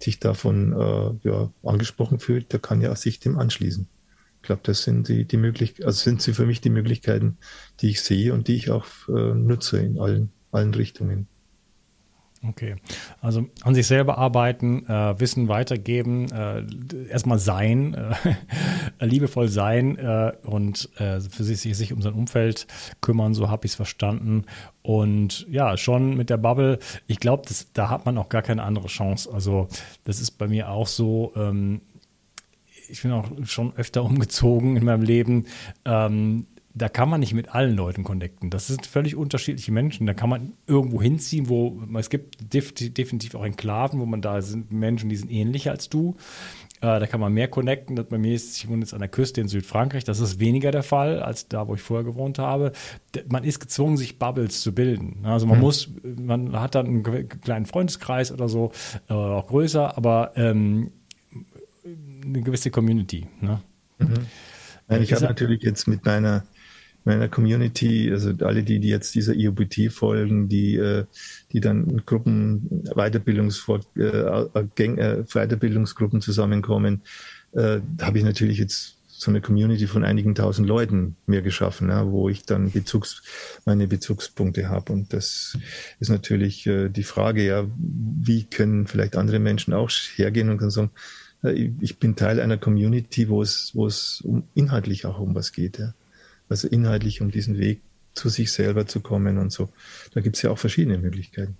sich 0.00 0.20
davon 0.20 0.72
äh, 0.72 1.28
ja, 1.28 1.52
angesprochen 1.62 2.18
fühlt, 2.18 2.52
der 2.52 2.60
kann 2.60 2.80
ja 2.80 2.94
sich 2.94 3.20
dem 3.20 3.38
anschließen. 3.38 3.88
Ich 4.36 4.46
glaube, 4.46 4.60
das 4.64 4.82
sind 4.82 5.08
die, 5.08 5.24
die 5.24 5.36
Möglichkeiten, 5.36 5.86
also 5.86 6.02
sind 6.02 6.20
sie 6.20 6.34
für 6.34 6.46
mich 6.46 6.60
die 6.60 6.70
Möglichkeiten, 6.70 7.38
die 7.80 7.90
ich 7.90 8.02
sehe 8.02 8.34
und 8.34 8.46
die 8.48 8.56
ich 8.56 8.70
auch 8.70 8.86
äh, 9.08 9.34
nutze 9.34 9.78
in 9.78 9.98
allen, 9.98 10.32
allen 10.52 10.74
Richtungen. 10.74 11.28
Okay, 12.48 12.76
also 13.22 13.46
an 13.62 13.74
sich 13.74 13.86
selber 13.86 14.18
arbeiten, 14.18 14.86
äh, 14.86 15.18
Wissen 15.18 15.48
weitergeben, 15.48 16.30
äh, 16.30 16.64
erstmal 17.08 17.38
sein, 17.38 17.94
äh, 17.94 19.04
liebevoll 19.04 19.48
sein 19.48 19.96
äh, 19.96 20.32
und 20.42 20.90
äh, 20.98 21.20
für 21.20 21.44
sich, 21.44 21.60
sich 21.60 21.92
um 21.92 22.02
sein 22.02 22.12
Umfeld 22.12 22.66
kümmern, 23.00 23.32
so 23.32 23.48
habe 23.48 23.64
ich 23.64 23.72
es 23.72 23.76
verstanden. 23.76 24.44
Und 24.82 25.46
ja, 25.50 25.76
schon 25.78 26.16
mit 26.16 26.28
der 26.28 26.36
Bubble, 26.36 26.78
ich 27.06 27.18
glaube, 27.18 27.44
da 27.72 27.88
hat 27.88 28.04
man 28.04 28.18
auch 28.18 28.28
gar 28.28 28.42
keine 28.42 28.62
andere 28.62 28.88
Chance. 28.88 29.32
Also 29.32 29.68
das 30.04 30.20
ist 30.20 30.32
bei 30.32 30.46
mir 30.46 30.68
auch 30.68 30.86
so. 30.86 31.32
Ähm, 31.36 31.80
ich 32.88 33.00
bin 33.00 33.12
auch 33.12 33.26
schon 33.44 33.74
öfter 33.76 34.04
umgezogen 34.04 34.76
in 34.76 34.84
meinem 34.84 35.02
Leben. 35.02 35.46
Ähm, 35.86 36.46
da 36.76 36.88
kann 36.88 37.08
man 37.08 37.20
nicht 37.20 37.34
mit 37.34 37.54
allen 37.54 37.76
Leuten 37.76 38.02
connecten. 38.02 38.50
Das 38.50 38.66
sind 38.66 38.84
völlig 38.84 39.14
unterschiedliche 39.14 39.70
Menschen. 39.70 40.06
Da 40.06 40.14
kann 40.14 40.28
man 40.28 40.54
irgendwo 40.66 41.00
hinziehen, 41.00 41.48
wo 41.48 41.80
es 41.96 42.10
gibt 42.10 42.52
definitiv 42.52 43.36
auch 43.36 43.44
Enklaven, 43.44 44.00
wo 44.00 44.06
man 44.06 44.20
da 44.20 44.42
sind 44.42 44.72
Menschen, 44.72 45.08
die 45.08 45.16
sind 45.16 45.30
ähnlicher 45.30 45.70
als 45.70 45.88
du. 45.88 46.16
Äh, 46.80 46.98
da 46.98 47.06
kann 47.06 47.20
man 47.20 47.32
mehr 47.32 47.46
connecten. 47.46 47.94
Das 47.94 48.06
bei 48.06 48.18
mir 48.18 48.34
ist, 48.34 48.56
ich 48.58 48.68
wohne 48.68 48.80
jetzt 48.80 48.92
an 48.92 48.98
der 48.98 49.08
Küste 49.08 49.40
in 49.40 49.46
Südfrankreich. 49.46 50.02
Das 50.02 50.18
ist 50.18 50.40
weniger 50.40 50.72
der 50.72 50.82
Fall 50.82 51.22
als 51.22 51.46
da, 51.46 51.68
wo 51.68 51.76
ich 51.76 51.80
vorher 51.80 52.04
gewohnt 52.04 52.40
habe. 52.40 52.72
Man 53.28 53.44
ist 53.44 53.60
gezwungen, 53.60 53.96
sich 53.96 54.18
Bubbles 54.18 54.60
zu 54.60 54.74
bilden. 54.74 55.20
Also 55.22 55.46
man 55.46 55.58
mhm. 55.58 55.62
muss, 55.62 55.90
man 56.02 56.58
hat 56.60 56.74
dann 56.74 56.86
einen 56.86 57.28
kleinen 57.28 57.66
Freundeskreis 57.66 58.32
oder 58.32 58.48
so, 58.48 58.72
äh, 59.08 59.12
auch 59.12 59.46
größer, 59.46 59.96
aber 59.96 60.32
ähm, 60.34 60.90
eine 61.84 62.42
gewisse 62.42 62.72
Community. 62.72 63.28
Ne? 63.40 63.60
Mhm. 63.98 64.26
Ich 65.00 65.12
habe 65.12 65.24
natürlich 65.24 65.62
jetzt 65.62 65.86
mit 65.86 66.04
meiner 66.04 66.44
meiner 67.04 67.28
Community, 67.28 68.10
also 68.10 68.32
alle 68.40 68.62
die, 68.62 68.80
die 68.80 68.88
jetzt 68.88 69.14
dieser 69.14 69.34
IOBT 69.34 69.92
folgen, 69.92 70.48
die, 70.48 70.76
äh, 70.76 71.04
die 71.52 71.60
dann 71.60 72.04
Gruppen 72.06 72.84
Weiterbildungsvor 72.94 73.80
äh, 73.96 74.02
äh, 74.02 74.84
äh, 74.84 75.24
Weiterbildungsgruppen 75.24 76.20
zusammenkommen, 76.20 77.02
äh, 77.52 77.80
habe 78.00 78.18
ich 78.18 78.24
natürlich 78.24 78.58
jetzt 78.58 78.96
so 79.06 79.30
eine 79.30 79.40
Community 79.40 79.86
von 79.86 80.04
einigen 80.04 80.34
tausend 80.34 80.66
Leuten 80.66 81.16
mir 81.26 81.40
geschaffen, 81.40 81.88
ja, 81.88 82.10
wo 82.10 82.28
ich 82.28 82.44
dann 82.44 82.72
Bezugs, 82.72 83.22
meine 83.64 83.86
Bezugspunkte 83.86 84.68
habe. 84.68 84.92
Und 84.92 85.12
das 85.12 85.56
ist 86.00 86.08
natürlich 86.08 86.66
äh, 86.66 86.88
die 86.88 87.04
Frage, 87.04 87.44
ja, 87.44 87.64
wie 87.78 88.44
können 88.44 88.86
vielleicht 88.86 89.16
andere 89.16 89.38
Menschen 89.38 89.72
auch 89.72 89.90
hergehen 90.16 90.50
und 90.50 90.58
können 90.58 90.70
sagen, 90.70 90.90
äh, 91.42 91.70
ich 91.80 91.98
bin 91.98 92.16
Teil 92.16 92.40
einer 92.40 92.58
Community, 92.58 93.28
wo 93.28 93.40
es, 93.40 93.70
wo 93.74 93.86
es 93.86 94.20
um 94.22 94.44
inhaltlich 94.54 95.06
auch 95.06 95.20
um 95.20 95.34
was 95.34 95.52
geht. 95.52 95.78
Ja 95.78 95.94
also 96.48 96.68
inhaltlich 96.68 97.20
um 97.20 97.30
diesen 97.30 97.58
Weg 97.58 97.80
zu 98.14 98.28
sich 98.28 98.52
selber 98.52 98.86
zu 98.86 99.00
kommen 99.00 99.38
und 99.38 99.50
so. 99.50 99.68
Da 100.12 100.20
gibt 100.20 100.36
es 100.36 100.42
ja 100.42 100.50
auch 100.50 100.58
verschiedene 100.58 100.98
Möglichkeiten. 100.98 101.56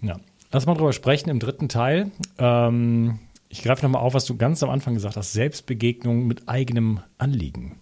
Ja, 0.00 0.18
lass 0.52 0.66
mal 0.66 0.74
drüber 0.74 0.92
sprechen 0.92 1.30
im 1.30 1.38
dritten 1.38 1.68
Teil. 1.68 2.10
Ähm, 2.38 3.18
ich 3.48 3.62
greife 3.62 3.84
nochmal 3.84 4.02
auf, 4.02 4.14
was 4.14 4.24
du 4.24 4.36
ganz 4.36 4.62
am 4.62 4.70
Anfang 4.70 4.94
gesagt 4.94 5.16
hast: 5.16 5.32
Selbstbegegnung 5.32 6.26
mit 6.26 6.48
eigenem 6.48 7.00
Anliegen. 7.18 7.76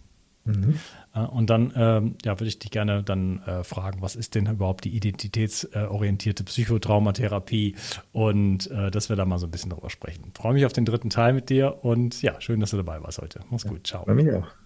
Mhm. 0.44 0.78
Äh, 1.14 1.20
und 1.20 1.50
dann 1.50 1.72
ähm, 1.76 2.14
ja, 2.24 2.38
würde 2.38 2.48
ich 2.48 2.58
dich 2.58 2.70
gerne 2.70 3.02
dann 3.02 3.42
äh, 3.42 3.64
fragen, 3.64 4.00
was 4.00 4.16
ist 4.16 4.34
denn 4.34 4.46
überhaupt 4.46 4.84
die 4.84 4.96
identitätsorientierte 4.96 6.44
Psychotraumatherapie 6.44 7.74
und 8.12 8.70
äh, 8.70 8.90
dass 8.90 9.08
wir 9.08 9.16
da 9.16 9.24
mal 9.24 9.38
so 9.38 9.46
ein 9.46 9.50
bisschen 9.50 9.70
drüber 9.70 9.90
sprechen. 9.90 10.24
Ich 10.28 10.40
freue 10.40 10.54
mich 10.54 10.66
auf 10.66 10.72
den 10.72 10.84
dritten 10.84 11.10
Teil 11.10 11.32
mit 11.32 11.50
dir 11.50 11.84
und 11.84 12.22
ja, 12.22 12.40
schön, 12.40 12.60
dass 12.60 12.70
du 12.70 12.76
dabei 12.76 13.02
warst 13.02 13.18
heute. 13.18 13.40
Mach's 13.50 13.66
gut, 13.66 13.86
ciao. 13.86 14.04
Bei 14.04 14.14
mir 14.14 14.38
auch. 14.38 14.65